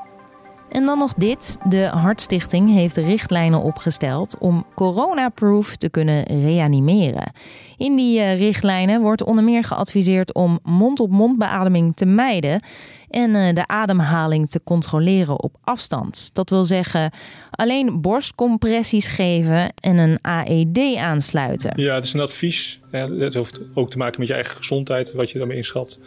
En 0.71 0.85
dan 0.85 0.97
nog 0.97 1.13
dit. 1.13 1.57
De 1.67 1.85
Hartstichting 1.85 2.73
heeft 2.73 2.95
richtlijnen 2.95 3.61
opgesteld 3.61 4.37
om 4.39 4.65
coronaproof 4.75 5.75
te 5.75 5.89
kunnen 5.89 6.23
reanimeren. 6.23 7.31
In 7.77 7.95
die 7.95 8.19
eh, 8.19 8.39
richtlijnen 8.39 9.01
wordt 9.01 9.23
onder 9.23 9.43
meer 9.43 9.63
geadviseerd 9.63 10.33
om 10.33 10.59
mond-op-mond 10.63 11.37
beademing 11.37 11.95
te 11.95 12.05
mijden 12.05 12.61
en 13.09 13.35
eh, 13.35 13.55
de 13.55 13.67
ademhaling 13.67 14.49
te 14.49 14.61
controleren 14.63 15.43
op 15.43 15.55
afstand. 15.63 16.29
Dat 16.33 16.49
wil 16.49 16.65
zeggen 16.65 17.11
alleen 17.51 18.01
borstcompressies 18.01 19.07
geven 19.07 19.73
en 19.81 19.97
een 19.97 20.19
AED 20.21 20.95
aansluiten. 20.97 21.71
Ja, 21.75 21.95
het 21.95 22.03
is 22.03 22.13
een 22.13 22.19
advies. 22.19 22.79
Het 22.91 23.33
heeft 23.33 23.59
ook 23.73 23.89
te 23.89 23.97
maken 23.97 24.19
met 24.19 24.27
je 24.27 24.33
eigen 24.33 24.55
gezondheid, 24.55 25.13
wat 25.13 25.31
je 25.31 25.37
daarmee 25.37 25.57
inschat. 25.57 25.99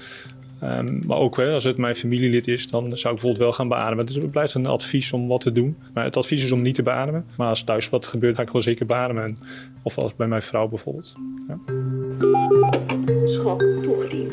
Um, 0.72 1.00
maar 1.06 1.16
ook 1.16 1.36
hè, 1.36 1.52
als 1.52 1.64
het 1.64 1.76
mijn 1.76 1.96
familielid 1.96 2.48
is, 2.48 2.68
dan 2.68 2.82
zou 2.82 3.14
ik 3.14 3.20
bijvoorbeeld 3.20 3.38
wel 3.38 3.52
gaan 3.52 3.68
beademen. 3.68 4.06
Dus 4.06 4.14
het 4.14 4.30
blijft 4.30 4.54
een 4.54 4.66
advies 4.66 5.12
om 5.12 5.28
wat 5.28 5.40
te 5.40 5.52
doen. 5.52 5.76
Maar 5.94 6.04
het 6.04 6.16
advies 6.16 6.44
is 6.44 6.52
om 6.52 6.62
niet 6.62 6.74
te 6.74 6.82
beademen. 6.82 7.26
Maar 7.36 7.48
als 7.48 7.62
thuis 7.62 7.88
wat 7.88 8.06
gebeurt, 8.06 8.36
ga 8.36 8.42
ik 8.42 8.50
wel 8.50 8.62
zeker 8.62 8.86
beademen. 8.86 9.38
Of 9.82 9.98
als 9.98 10.16
bij 10.16 10.26
mijn 10.26 10.42
vrouw 10.42 10.68
bijvoorbeeld. 10.68 11.14
Ja. 11.48 11.58
Schok 13.26 13.60
toegediend. 13.82 14.32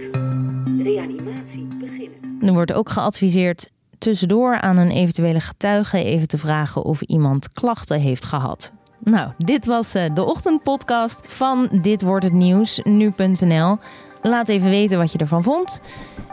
Reanimatie 0.83 1.67
beginnen. 1.79 2.37
Er 2.41 2.53
wordt 2.53 2.73
ook 2.73 2.89
geadviseerd 2.89 3.71
tussendoor 3.97 4.59
aan 4.59 4.77
een 4.77 4.91
eventuele 4.91 5.39
getuige 5.39 6.03
even 6.03 6.27
te 6.27 6.37
vragen 6.37 6.83
of 6.83 7.01
iemand 7.01 7.51
klachten 7.51 7.99
heeft 7.99 8.25
gehad. 8.25 8.71
Nou, 9.03 9.31
dit 9.37 9.65
was 9.65 9.93
eh, 9.93 10.13
de 10.13 10.23
ochtendpodcast 10.23 11.21
van 11.33 11.69
Dit 11.81 12.01
wordt 12.01 12.23
het 12.23 12.33
nieuws, 12.33 12.79
nu.nl. 12.83 13.77
Laat 14.21 14.49
even 14.49 14.69
weten 14.69 14.97
wat 14.97 15.11
je 15.11 15.17
ervan 15.17 15.43
vond. 15.43 15.81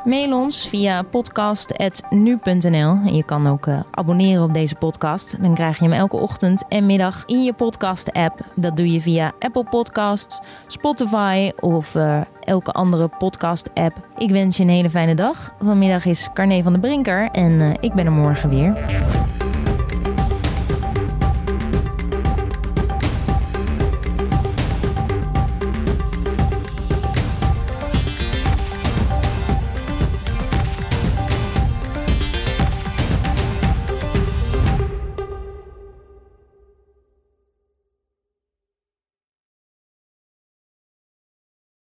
Mail 0.05 0.33
ons 0.33 0.69
via 0.69 1.03
podcast.nu.nl. 1.03 2.99
En 3.07 3.15
je 3.15 3.25
kan 3.25 3.47
ook 3.47 3.67
uh, 3.67 3.81
abonneren 3.91 4.43
op 4.43 4.55
deze 4.55 4.75
podcast. 4.75 5.43
Dan 5.43 5.55
krijg 5.55 5.79
je 5.79 5.85
hem 5.85 5.93
elke 5.93 6.17
ochtend 6.17 6.65
en 6.69 6.87
middag 6.87 7.23
in 7.27 7.43
je 7.43 7.53
podcast-app. 7.53 8.41
Dat 8.55 8.77
doe 8.77 8.93
je 8.93 9.01
via 9.01 9.33
Apple 9.39 9.65
Podcasts, 9.65 10.41
Spotify 10.67 11.51
of 11.61 11.95
uh, 11.95 12.21
elke 12.41 12.73
andere 12.73 13.09
podcast-app. 13.19 13.97
Ik 14.17 14.31
wens 14.31 14.57
je 14.57 14.63
een 14.63 14.69
hele 14.69 14.91
fijne 14.91 15.15
dag. 15.15 15.55
Vanmiddag 15.59 16.05
is 16.05 16.29
Carne 16.35 16.63
van 16.63 16.73
de 16.73 16.79
Brinker 16.79 17.29
en 17.33 17.53
uh, 17.53 17.71
ik 17.81 17.95
ben 17.95 18.07
er 18.07 18.13
morgen 18.13 18.49
weer. 18.49 18.77